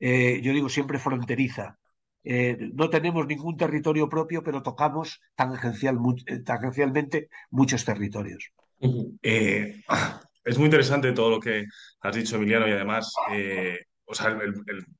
eh, 0.00 0.40
yo 0.42 0.52
digo 0.52 0.68
siempre 0.68 0.98
fronteriza. 0.98 1.78
Eh, 2.24 2.56
no 2.74 2.90
tenemos 2.90 3.24
ningún 3.28 3.56
territorio 3.56 4.08
propio, 4.08 4.42
pero 4.42 4.60
tocamos 4.60 5.20
mu 5.94 6.16
tangencialmente 6.44 7.28
muchos 7.50 7.84
territorios. 7.84 8.50
Eh, 9.22 9.80
es 10.44 10.58
muy 10.58 10.64
interesante 10.64 11.12
todo 11.12 11.30
lo 11.30 11.38
que 11.38 11.66
has 12.00 12.16
dicho, 12.16 12.34
Emiliano, 12.34 12.66
y 12.66 12.72
además, 12.72 13.14
eh, 13.30 13.78
o 14.04 14.14
sea, 14.14 14.36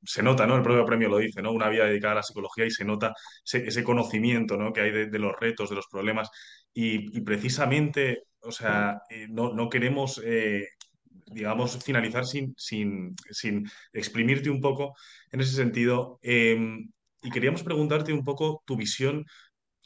se 0.04 0.22
nota, 0.22 0.46
¿no? 0.46 0.54
El 0.54 0.62
propio 0.62 0.84
premio 0.84 1.08
lo 1.08 1.18
dice, 1.18 1.42
¿no? 1.42 1.50
Una 1.50 1.68
vida 1.68 1.86
dedicada 1.86 2.12
a 2.12 2.16
la 2.16 2.22
psicología 2.22 2.64
y 2.64 2.70
se 2.70 2.84
nota 2.84 3.12
ese, 3.44 3.82
conocimiento, 3.82 4.56
¿no? 4.56 4.72
Que 4.72 4.82
hay 4.82 4.92
de, 4.92 5.18
los 5.18 5.34
retos, 5.40 5.68
de 5.68 5.76
los 5.76 5.88
problemas. 5.88 6.30
Y 6.72 7.20
precisamente 7.22 8.22
o 8.42 8.52
sea, 8.52 9.00
eh, 9.10 9.26
no, 9.28 9.52
no 9.54 9.68
queremos, 9.68 10.20
eh, 10.24 10.68
digamos, 11.26 11.82
finalizar 11.84 12.24
sin, 12.26 12.54
sin, 12.56 13.14
sin 13.30 13.68
exprimirte 13.92 14.50
un 14.50 14.60
poco 14.60 14.94
en 15.32 15.40
ese 15.40 15.54
sentido. 15.56 16.18
Em, 16.22 16.90
y 17.22 17.30
queríamos 17.30 17.62
preguntarte 17.62 18.12
un 18.12 18.24
poco 18.24 18.62
tu 18.66 18.76
visión 18.76 19.24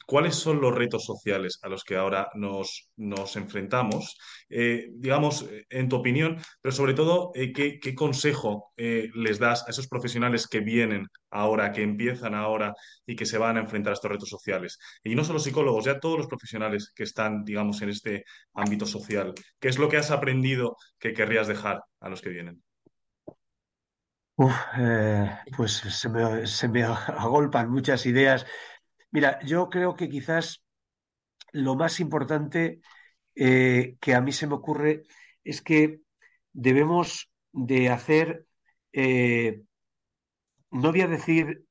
¿Cuáles 0.05 0.35
son 0.35 0.61
los 0.61 0.73
retos 0.75 1.05
sociales 1.05 1.59
a 1.61 1.69
los 1.69 1.83
que 1.83 1.95
ahora 1.95 2.29
nos, 2.35 2.89
nos 2.97 3.35
enfrentamos? 3.35 4.17
Eh, 4.49 4.89
digamos, 4.93 5.45
en 5.69 5.87
tu 5.87 5.95
opinión, 5.95 6.37
pero 6.61 6.73
sobre 6.73 6.93
todo, 6.93 7.31
eh, 7.35 7.53
¿qué, 7.53 7.95
consejo 7.95 8.73
eh, 8.75 9.09
les 9.15 9.39
das 9.39 9.65
a 9.67 9.71
esos 9.71 9.87
profesionales 9.87 10.47
que 10.47 10.59
vienen 10.59 11.07
ahora, 11.29 11.71
que 11.71 11.83
empiezan 11.83 12.35
ahora 12.35 12.73
y 13.05 13.15
que 13.15 13.25
se 13.25 13.37
van 13.37 13.57
a 13.57 13.61
enfrentar 13.61 13.91
a 13.91 13.93
estos 13.93 14.11
retos 14.11 14.29
sociales? 14.29 14.77
Y 15.03 15.15
no 15.15 15.23
solo 15.23 15.39
psicólogos, 15.39 15.85
ya 15.85 15.99
todos 15.99 16.17
los 16.17 16.27
profesionales 16.27 16.91
que 16.93 17.03
están, 17.03 17.43
digamos, 17.43 17.81
en 17.81 17.89
este 17.89 18.25
ámbito 18.53 18.85
social. 18.85 19.33
¿Qué 19.59 19.69
es 19.69 19.77
lo 19.77 19.87
que 19.89 19.97
has 19.97 20.11
aprendido 20.11 20.75
que 20.99 21.13
querrías 21.13 21.47
dejar 21.47 21.81
a 21.99 22.09
los 22.09 22.21
que 22.21 22.29
vienen? 22.29 22.61
Uf, 24.35 24.55
pues 25.55 25.73
se 25.73 26.09
me, 26.09 26.47
se 26.47 26.67
me 26.67 26.83
agolpan 26.83 27.69
muchas 27.69 28.05
ideas. 28.05 28.45
Mira, 29.11 29.39
yo 29.45 29.69
creo 29.69 29.95
que 29.95 30.09
quizás 30.09 30.63
lo 31.53 31.75
más 31.75 31.99
importante 31.99 32.81
eh, 33.35 33.97
que 34.01 34.15
a 34.15 34.21
mí 34.21 34.31
se 34.33 34.47
me 34.47 34.55
ocurre 34.55 35.03
es 35.43 35.61
que 35.61 36.01
debemos 36.53 37.31
de 37.53 37.89
hacer, 37.89 38.47
eh, 38.93 39.63
no 40.71 40.91
voy 40.91 41.01
a 41.01 41.07
decir 41.07 41.65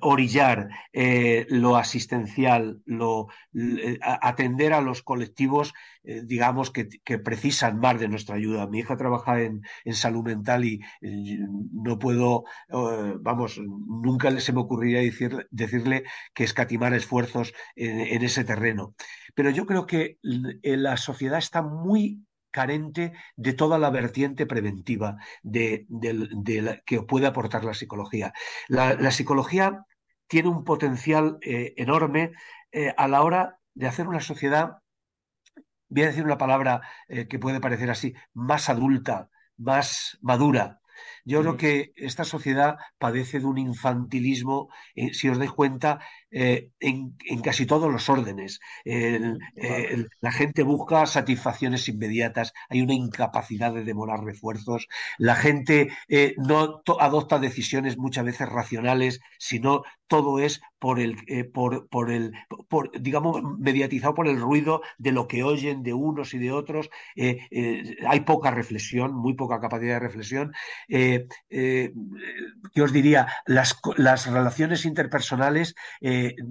orillar 0.00 0.68
eh, 0.92 1.46
lo 1.48 1.76
asistencial, 1.76 2.82
lo, 2.84 3.28
eh, 3.54 3.98
atender 4.02 4.72
a 4.72 4.80
los 4.80 5.02
colectivos, 5.02 5.74
eh, 6.04 6.22
digamos, 6.24 6.70
que, 6.70 6.88
que, 7.04 7.18
precisan 7.18 7.78
más 7.78 8.00
de 8.00 8.08
nuestra 8.08 8.36
ayuda. 8.36 8.66
Mi 8.66 8.80
hija 8.80 8.96
trabaja 8.96 9.42
en, 9.42 9.62
en 9.84 9.94
salud 9.94 10.24
mental 10.24 10.64
y 10.64 10.80
no 11.72 11.98
puedo, 11.98 12.44
vamos, 13.20 13.58
nunca 13.58 14.38
se 14.40 14.52
me 14.52 14.60
ocurriría 14.60 15.00
decir, 15.00 15.46
decirle 15.50 16.04
que 16.34 16.44
escatimar 16.44 16.94
esfuerzos 16.94 17.52
en 17.74 18.22
ese 18.22 18.44
terreno. 18.44 18.94
Pero 19.34 19.50
yo 19.50 19.66
creo 19.66 19.86
que 19.86 20.18
la 20.22 20.96
sociedad 20.96 21.38
está 21.38 21.62
muy 21.62 22.20
carente 22.56 23.12
de 23.36 23.52
toda 23.52 23.76
la 23.78 23.90
vertiente 23.90 24.46
preventiva 24.46 25.10
de, 25.42 25.84
de, 25.88 26.28
de 26.48 26.62
la, 26.62 26.72
que 26.86 27.02
puede 27.02 27.26
aportar 27.26 27.64
la 27.64 27.74
psicología. 27.74 28.32
La, 28.68 28.94
la 28.94 29.10
psicología 29.10 29.84
tiene 30.26 30.48
un 30.48 30.64
potencial 30.64 31.36
eh, 31.42 31.74
enorme 31.76 32.32
eh, 32.72 32.94
a 32.96 33.08
la 33.08 33.22
hora 33.22 33.58
de 33.74 33.86
hacer 33.88 34.08
una 34.08 34.20
sociedad, 34.20 34.78
voy 35.90 36.04
a 36.04 36.06
decir 36.06 36.24
una 36.24 36.38
palabra 36.38 36.80
eh, 37.08 37.28
que 37.28 37.38
puede 37.38 37.60
parecer 37.60 37.90
así, 37.90 38.14
más 38.32 38.70
adulta, 38.70 39.28
más 39.58 40.18
madura, 40.22 40.80
yo 41.24 41.40
creo 41.42 41.56
que 41.56 41.92
esta 41.96 42.24
sociedad 42.24 42.76
padece 42.98 43.40
de 43.40 43.46
un 43.46 43.58
infantilismo, 43.58 44.68
si 45.12 45.28
os 45.28 45.38
dais 45.38 45.52
cuenta, 45.52 46.00
eh, 46.30 46.70
en, 46.80 47.16
en, 47.26 47.40
casi 47.40 47.66
todos 47.66 47.90
los 47.90 48.08
órdenes. 48.08 48.60
El, 48.84 49.38
el, 49.56 50.08
la 50.20 50.32
gente 50.32 50.62
busca 50.62 51.06
satisfacciones 51.06 51.88
inmediatas, 51.88 52.52
hay 52.68 52.82
una 52.82 52.94
incapacidad 52.94 53.72
de 53.72 53.84
demorar 53.84 54.24
refuerzos, 54.24 54.88
la 55.18 55.34
gente 55.36 55.88
eh, 56.08 56.34
no 56.38 56.82
adopta 57.00 57.38
decisiones 57.38 57.98
muchas 57.98 58.24
veces 58.24 58.48
racionales, 58.48 59.20
sino 59.38 59.82
todo 60.08 60.38
es 60.38 60.60
por 60.78 61.00
el, 61.00 61.16
eh, 61.26 61.44
por, 61.44 61.88
por 61.88 62.10
el 62.10 62.32
por, 62.68 62.90
digamos, 63.00 63.42
mediatizado 63.58 64.14
por 64.14 64.28
el 64.28 64.40
ruido 64.40 64.82
de 64.98 65.12
lo 65.12 65.26
que 65.26 65.42
oyen 65.42 65.82
de 65.82 65.94
unos 65.94 66.34
y 66.34 66.38
de 66.38 66.52
otros. 66.52 66.90
Eh, 67.16 67.38
eh, 67.50 67.96
hay 68.06 68.20
poca 68.20 68.50
reflexión, 68.50 69.14
muy 69.14 69.34
poca 69.34 69.60
capacidad 69.60 69.94
de 69.94 70.00
reflexión. 70.00 70.52
¿Qué 70.88 72.82
os 72.82 72.92
diría? 72.92 73.26
Las, 73.46 73.80
las 73.96 74.26
relaciones 74.30 74.84
interpersonales 74.84 75.74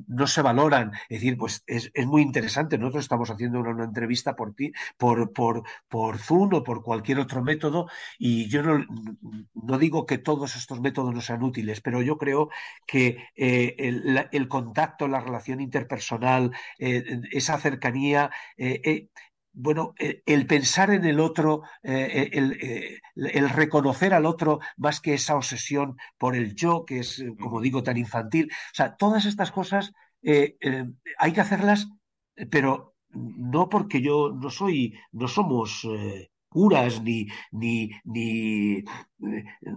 no 0.08 0.28
se 0.28 0.41
valoran. 0.41 0.91
Es 1.10 1.21
decir, 1.21 1.38
pues 1.38 1.63
es, 1.67 1.91
es, 1.93 2.06
muy 2.06 2.21
interesante. 2.21 2.78
Nosotros 2.78 3.06
estamos 3.06 3.30
haciendo 3.30 3.60
una, 3.60 3.84
entrevista 3.84 4.36
por 4.36 4.54
ti, 4.54 4.71
por, 4.97 5.34
por, 5.34 5.63
por 5.88 6.17
Zoom 6.17 6.54
o 6.54 6.63
por 6.63 6.84
cualquier 6.84 7.19
otro 7.19 7.43
método, 7.43 7.88
y 8.17 8.47
yo 8.49 8.63
no, 8.63 8.86
no 9.54 9.78
digo 9.78 10.06
que 10.06 10.17
todos 10.17 10.56
estos 10.56 10.82
métodos 10.82 11.13
no 11.13 11.21
sean 11.21 11.43
útiles, 11.43 11.82
pero 11.82 12.01
yo 12.01 12.17
creo 12.17 12.49
que 12.86 13.17
el, 13.36 14.13
la, 14.13 14.30
el, 14.32 14.47
contacto, 14.47 15.08
la 15.08 15.19
relación 15.19 15.62
interpersonal, 15.62 16.51
eh, 16.80 17.04
esa 17.32 17.58
cercanía. 17.60 18.32
Eh, 19.55 19.61
eh, 19.61 19.61
bueno, 19.61 19.93
el 20.25 20.47
pensar 20.47 20.91
en 20.91 21.05
el 21.05 21.19
otro, 21.19 21.61
el, 21.83 22.57
el, 23.15 23.49
reconocer 23.49 24.13
al 24.13 24.25
otro 24.25 24.59
más 24.77 24.99
que 25.01 25.13
esa 25.13 25.35
obsesión 25.35 25.97
por 26.17 26.35
el 26.35 26.55
yo, 26.55 26.85
que 26.85 26.99
es, 26.99 27.23
como 27.39 27.61
digo, 27.61 27.83
tan 27.83 27.97
infantil. 27.97 28.49
O 28.51 28.75
sea, 28.75 28.95
todas 28.95 29.25
estas 29.25 29.51
cosas 29.51 29.93
hay 30.23 31.33
que 31.33 31.41
hacerlas, 31.41 31.87
pero 32.49 32.95
no 33.09 33.69
porque 33.69 34.01
yo 34.01 34.31
no 34.33 34.49
soy, 34.49 34.93
no 35.11 35.27
somos 35.27 35.87
curas, 36.55 37.01
ni, 37.01 37.27
ni, 37.51 37.91
ni 38.05 38.81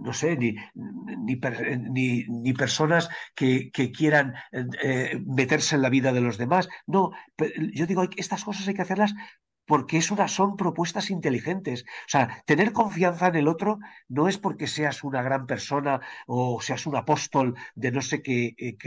no 0.05 0.13
sé, 0.13 0.37
ni, 0.37 0.55
ni, 0.73 1.35
ni, 1.91 2.23
ni 2.23 2.53
personas 2.53 3.09
que, 3.35 3.69
que 3.69 3.91
quieran 3.91 4.35
eh, 4.81 5.21
meterse 5.25 5.75
en 5.75 5.81
la 5.81 5.89
vida 5.89 6.13
de 6.13 6.21
los 6.21 6.37
demás. 6.37 6.69
No, 6.87 7.11
yo 7.73 7.85
digo, 7.85 8.07
estas 8.15 8.45
cosas 8.45 8.65
hay 8.67 8.75
que 8.75 8.81
hacerlas 8.81 9.13
porque 9.69 9.97
es 9.97 10.09
una, 10.11 10.27
son 10.27 10.57
propuestas 10.57 11.11
inteligentes. 11.11 11.83
O 11.83 12.09
sea, 12.13 12.23
tener 12.45 12.73
confianza 12.73 13.27
en 13.27 13.35
el 13.35 13.47
otro 13.47 13.77
no 14.07 14.27
es 14.27 14.37
porque 14.39 14.67
seas 14.67 15.03
una 15.03 15.21
gran 15.21 15.45
persona 15.45 16.01
o 16.25 16.59
seas 16.59 16.87
un 16.87 16.95
apóstol 16.95 17.55
de 17.75 17.91
no 17.91 18.01
sé 18.01 18.23
qué, 18.23 18.55
eh, 18.57 18.77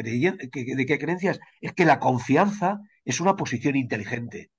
de 0.81 0.87
qué 0.87 0.99
creencias, 0.99 1.38
es 1.61 1.73
que 1.73 1.85
la 1.85 2.01
confianza 2.01 2.81
es 3.05 3.21
una 3.21 3.37
posición 3.37 3.77
inteligente. 3.77 4.51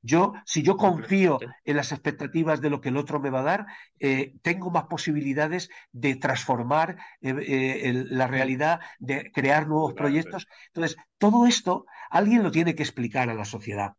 Yo, 0.00 0.32
si 0.46 0.62
yo 0.62 0.76
confío 0.78 1.38
en 1.64 1.76
las 1.76 1.92
expectativas 1.92 2.60
de 2.62 2.70
lo 2.70 2.80
que 2.80 2.88
el 2.88 2.96
otro 2.96 3.20
me 3.20 3.30
va 3.30 3.40
a 3.40 3.50
dar, 3.52 3.66
eh, 4.00 4.36
tengo 4.42 4.70
más 4.70 4.84
posibilidades 4.84 5.68
de 5.92 6.16
transformar 6.16 6.96
eh, 7.20 7.34
eh, 7.46 7.88
el, 7.90 8.06
la 8.16 8.26
realidad, 8.26 8.80
de 9.00 9.30
crear 9.32 9.66
nuevos 9.66 9.92
proyectos. 9.92 10.46
Entonces, 10.68 10.96
todo 11.18 11.46
esto 11.46 11.84
alguien 12.10 12.42
lo 12.42 12.50
tiene 12.50 12.74
que 12.74 12.84
explicar 12.84 13.28
a 13.28 13.34
la 13.34 13.44
sociedad. 13.44 13.92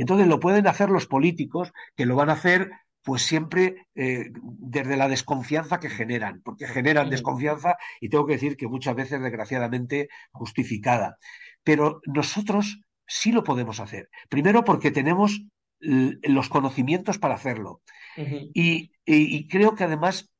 Entonces, 0.00 0.26
lo 0.28 0.40
pueden 0.40 0.66
hacer 0.66 0.88
los 0.88 1.06
políticos, 1.06 1.74
que 1.94 2.06
lo 2.06 2.16
van 2.16 2.30
a 2.30 2.32
hacer 2.32 2.70
pues 3.02 3.20
siempre 3.22 3.86
eh, 3.94 4.30
desde 4.32 4.96
la 4.96 5.08
desconfianza 5.08 5.78
que 5.78 5.90
generan, 5.90 6.40
porque 6.42 6.66
generan 6.66 7.10
desconfianza 7.10 7.76
y 8.00 8.08
tengo 8.08 8.26
que 8.26 8.34
decir 8.34 8.56
que 8.56 8.66
muchas 8.66 8.94
veces, 8.96 9.20
desgraciadamente, 9.20 10.08
justificada. 10.32 11.18
Pero 11.62 12.00
nosotros 12.06 12.80
sí 13.06 13.30
lo 13.30 13.44
podemos 13.44 13.78
hacer. 13.78 14.08
Primero 14.30 14.64
porque 14.64 14.90
tenemos 14.90 15.42
los 15.80 16.48
conocimientos 16.48 17.18
para 17.18 17.34
hacerlo. 17.34 17.82
Uh 18.16 18.22
-huh. 18.22 18.50
y, 18.54 18.92
y, 19.04 19.36
y, 19.36 19.48
creo 19.48 19.74
que 19.74 19.84
además 19.84 20.30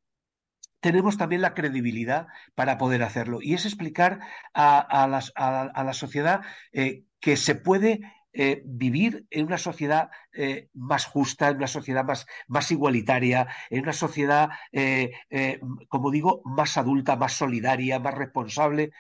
tenemos 0.81 1.19
también 1.19 1.43
la 1.43 1.53
credibilidad 1.53 2.29
para 2.55 2.79
poder 2.79 3.03
hacerlo. 3.03 3.41
Y 3.43 3.53
es 3.53 3.67
explicar 3.67 4.21
a, 4.55 4.79
a, 4.79 5.07
las, 5.07 5.33
a, 5.37 5.63
a 5.63 5.85
la 5.85 5.93
sociedad 5.93 6.41
eh, 6.73 7.05
que 7.21 7.37
se 7.37 7.55
puede 7.55 8.01
eh, 8.33 8.63
vivir 8.65 9.27
en 9.31 9.47
una 9.47 9.59
sociedad 9.59 10.11
eh, 10.33 10.69
más 10.75 11.05
justa, 11.05 11.49
en 11.49 11.57
una 11.57 11.67
sociedad 11.67 12.05
más, 12.05 12.27
más 12.47 12.71
igualitaria, 12.71 13.49
en 13.71 13.83
una 13.83 13.93
sociedad, 13.93 14.51
eh, 14.73 15.11
como 15.89 16.11
digo, 16.11 16.43
más 16.45 16.77
adulta, 16.77 17.17
más 17.17 17.33
solidaria, 17.33 17.99
más 17.99 18.15
responsable. 18.15 18.93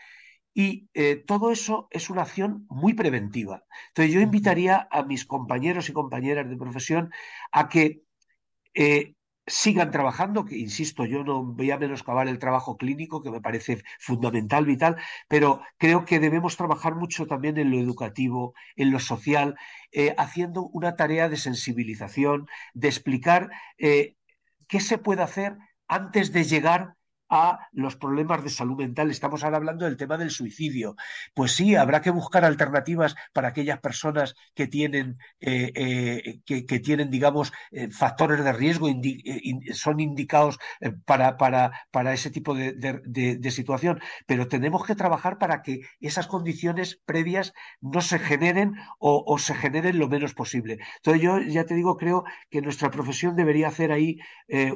Y 0.53 0.89
todo 1.27 1.53
eso 1.53 1.87
es 1.91 2.11
una 2.11 2.23
acción 2.23 2.67
muy 2.69 2.95
preventiva. 2.95 3.65
Entonces 3.89 4.13
yo 4.13 4.21
invitaría 4.21 4.89
a 4.91 5.05
mis 5.05 5.25
compañeros 5.25 5.89
y 5.89 5.93
compañeras 5.93 6.51
de 6.51 6.57
profesión 6.57 7.13
a 7.53 7.69
que 7.69 8.03
sigan 9.47 9.91
trabajando, 9.91 10.45
que 10.45 10.57
insisto, 10.59 11.05
yo 11.05 11.25
no 11.25 11.43
voy 11.43 11.71
a 11.71 11.79
menoscabar 11.79 12.29
el 12.29 12.39
trabajo 12.39 12.77
clínico, 12.77 13.23
que 13.23 13.31
me 13.31 13.41
parece 13.41 13.83
fundamental, 13.99 14.65
vital, 14.65 14.97
pero 15.29 15.61
creo 15.79 16.05
que 16.05 16.21
debemos 16.21 16.57
trabajar 16.57 16.95
mucho 16.95 17.27
también 17.27 17.59
en 17.59 17.71
lo 17.71 17.79
educativo, 17.79 18.55
en 18.77 18.91
lo 18.93 19.01
social, 19.01 19.57
eh, 19.93 20.15
haciendo 20.19 20.69
una 20.69 20.95
tarea 20.97 21.29
de 21.29 21.37
sensibilización, 21.37 22.47
de 22.75 22.89
explicar 22.89 23.51
qué 24.69 24.81
se 24.81 24.99
puede 24.99 25.23
hacer 25.23 25.57
antes 25.89 26.33
de 26.33 26.45
llegar 26.45 26.95
a 27.31 27.69
los 27.73 27.97
problemas 27.97 28.43
de 28.43 28.51
salud 28.51 28.77
mental. 28.77 29.11
Estamos 29.11 29.45
ahora 29.45 29.57
hablando 29.57 29.85
del 29.85 29.97
tema 29.97 30.19
del 30.19 30.31
suicidio. 30.31 30.97
Pues 31.33 31.53
sí, 31.53 31.77
habrá 31.77 32.03
que 32.03 32.11
buscar 32.11 32.45
alternativas 32.45 33.15
para 33.33 33.49
aquellas 33.49 33.79
personas 33.79 34.35
que 34.55 34.67
tienen, 34.67 35.19
eh, 35.41 35.73
eh, 35.75 36.41
que, 36.45 36.81
tienen 36.81 37.11
digamos, 37.11 37.53
eh, 37.71 37.89
factores 37.91 38.45
de 38.45 38.53
riesgo, 38.53 38.89
son 39.73 40.01
indicados 40.01 40.59
para, 41.05 41.37
para, 41.37 41.87
para, 41.93 42.13
ese 42.13 42.31
tipo 42.31 42.55
de, 42.55 43.51
situación. 43.51 44.01
Pero 44.27 44.49
tenemos 44.49 44.85
que 44.85 44.97
trabajar 44.97 45.39
para 45.39 45.63
que 45.63 45.81
esas 46.01 46.27
condiciones 46.27 47.01
previas 47.05 47.53
no 47.81 48.01
se 48.01 48.19
generen 48.19 48.75
o 48.99 49.39
se 49.39 49.55
generen 49.55 49.99
lo 49.99 50.09
menos 50.09 50.35
posible. 50.35 50.79
Entonces 50.97 51.23
yo 51.23 51.39
ya 51.41 51.65
te 51.65 51.75
digo, 51.75 51.97
creo 51.97 52.25
que 52.51 52.61
nuestra 52.61 52.91
profesión 52.91 53.37
debería 53.37 53.69
hacer 53.69 53.93
ahí 53.93 54.19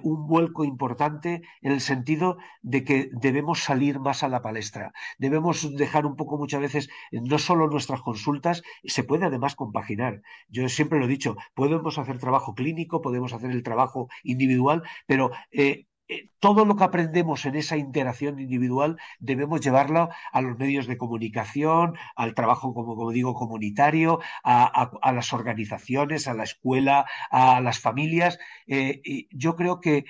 un 0.02 0.28
vuelco 0.28 0.64
importante 0.64 1.42
en 1.62 1.72
el 1.72 1.80
sentido 1.80 2.36
de 2.62 2.84
que 2.84 3.10
debemos 3.12 3.62
salir 3.62 4.00
más 4.00 4.22
a 4.22 4.28
la 4.28 4.42
palestra. 4.42 4.92
Debemos 5.18 5.74
dejar 5.76 6.06
un 6.06 6.16
poco 6.16 6.38
muchas 6.38 6.60
veces, 6.60 6.88
no 7.12 7.38
solo 7.38 7.68
nuestras 7.68 8.02
consultas, 8.02 8.62
se 8.84 9.04
puede 9.04 9.26
además 9.26 9.54
compaginar. 9.54 10.22
Yo 10.48 10.68
siempre 10.68 10.98
lo 10.98 11.06
he 11.06 11.08
dicho, 11.08 11.36
podemos 11.54 11.98
hacer 11.98 12.18
trabajo 12.18 12.54
clínico, 12.54 13.02
podemos 13.02 13.32
hacer 13.32 13.50
el 13.50 13.62
trabajo 13.62 14.08
individual, 14.22 14.82
pero 15.06 15.30
eh, 15.50 15.86
eh, 16.08 16.28
todo 16.38 16.64
lo 16.66 16.76
que 16.76 16.84
aprendemos 16.84 17.46
en 17.46 17.56
esa 17.56 17.78
interacción 17.78 18.38
individual 18.38 18.98
debemos 19.20 19.62
llevarlo 19.62 20.10
a 20.32 20.40
los 20.42 20.58
medios 20.58 20.86
de 20.86 20.98
comunicación, 20.98 21.96
al 22.16 22.34
trabajo, 22.34 22.74
como, 22.74 22.94
como 22.96 23.10
digo, 23.10 23.34
comunitario, 23.34 24.20
a, 24.44 25.12
las 25.12 25.32
organizaciones, 25.32 26.28
a 26.28 26.34
la 26.34 26.44
escuela, 26.44 27.06
a 27.30 27.60
las 27.60 27.78
familias. 27.80 28.38
Eh, 28.66 29.00
y 29.04 29.28
yo 29.36 29.56
creo 29.56 29.80
que 29.80 30.04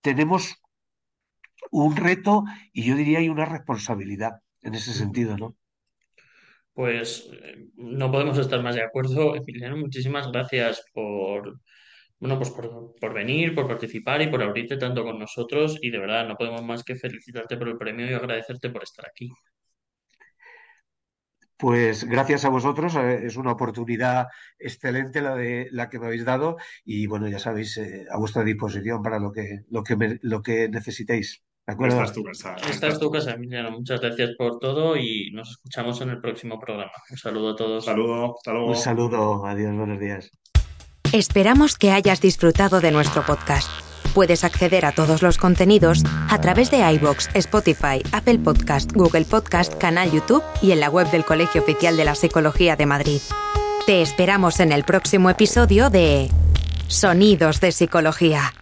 tenemos 0.00 0.61
un 1.72 1.96
reto 1.96 2.44
y 2.72 2.84
yo 2.84 2.94
diría 2.94 3.18
hay 3.18 3.28
una 3.28 3.46
responsabilidad 3.46 4.32
en 4.62 4.74
ese 4.74 4.92
sentido, 4.92 5.36
¿no? 5.36 5.56
Pues 6.74 7.28
eh, 7.32 7.68
no 7.76 8.10
podemos 8.10 8.38
estar 8.38 8.62
más 8.62 8.74
de 8.76 8.82
acuerdo. 8.82 9.34
Emiliano, 9.34 9.76
muchísimas 9.76 10.30
gracias 10.30 10.84
por, 10.92 11.58
bueno, 12.18 12.38
pues 12.38 12.50
por, 12.50 12.94
por, 13.00 13.12
venir, 13.12 13.54
por 13.54 13.66
participar 13.66 14.22
y 14.22 14.28
por 14.28 14.42
abrirte 14.42 14.76
tanto 14.76 15.02
con 15.02 15.18
nosotros. 15.18 15.78
Y 15.82 15.90
de 15.90 15.98
verdad, 15.98 16.28
no 16.28 16.36
podemos 16.36 16.62
más 16.62 16.84
que 16.84 16.94
felicitarte 16.96 17.56
por 17.56 17.68
el 17.68 17.78
premio 17.78 18.08
y 18.08 18.14
agradecerte 18.14 18.70
por 18.70 18.82
estar 18.82 19.06
aquí. 19.06 19.30
Pues 21.56 22.04
gracias 22.04 22.44
a 22.44 22.48
vosotros, 22.48 22.96
eh, 22.96 23.24
es 23.26 23.36
una 23.36 23.52
oportunidad 23.52 24.26
excelente 24.58 25.20
la 25.22 25.36
de 25.36 25.68
la 25.70 25.88
que 25.88 25.98
me 26.00 26.06
habéis 26.06 26.24
dado 26.24 26.56
y 26.84 27.06
bueno, 27.06 27.28
ya 27.28 27.38
sabéis, 27.38 27.76
eh, 27.78 28.04
a 28.10 28.18
vuestra 28.18 28.42
disposición 28.42 29.00
para 29.02 29.20
lo 29.20 29.30
que, 29.32 29.60
lo 29.70 29.82
que, 29.84 30.18
lo 30.22 30.42
que 30.42 30.68
necesitéis. 30.68 31.44
¿De 31.66 31.74
acuerdo? 31.74 31.96
Esta 31.96 32.06
es 32.06 32.12
tu 32.12 32.24
casa. 32.24 32.56
Esta 32.68 32.88
es 32.88 32.98
tu 32.98 33.10
casa, 33.10 33.32
Emiliano. 33.32 33.70
Muchas 33.70 34.00
gracias 34.00 34.30
por 34.36 34.58
todo 34.58 34.96
y 34.96 35.30
nos 35.32 35.50
escuchamos 35.50 36.00
en 36.00 36.10
el 36.10 36.20
próximo 36.20 36.58
programa. 36.58 36.92
Un 37.08 37.16
saludo 37.16 37.50
a 37.50 37.56
todos. 37.56 37.84
Saludo, 37.84 38.34
hasta 38.36 38.52
luego. 38.52 38.68
Un 38.68 38.76
saludo, 38.76 39.46
adiós, 39.46 39.76
buenos 39.76 40.00
días. 40.00 40.30
Esperamos 41.12 41.76
que 41.76 41.92
hayas 41.92 42.20
disfrutado 42.20 42.80
de 42.80 42.90
nuestro 42.90 43.22
podcast. 43.24 43.70
Puedes 44.14 44.44
acceder 44.44 44.84
a 44.84 44.92
todos 44.92 45.22
los 45.22 45.38
contenidos 45.38 46.02
a 46.28 46.40
través 46.40 46.70
de 46.70 46.78
iBox, 46.94 47.30
Spotify, 47.34 48.02
Apple 48.12 48.40
Podcast, 48.40 48.92
Google 48.92 49.24
Podcast, 49.24 49.74
canal 49.78 50.10
YouTube 50.10 50.42
y 50.60 50.72
en 50.72 50.80
la 50.80 50.90
web 50.90 51.10
del 51.10 51.24
Colegio 51.24 51.62
Oficial 51.62 51.96
de 51.96 52.04
la 52.04 52.14
Psicología 52.14 52.76
de 52.76 52.86
Madrid. 52.86 53.20
Te 53.86 54.02
esperamos 54.02 54.60
en 54.60 54.72
el 54.72 54.84
próximo 54.84 55.30
episodio 55.30 55.90
de 55.90 56.28
Sonidos 56.88 57.60
de 57.60 57.72
Psicología. 57.72 58.52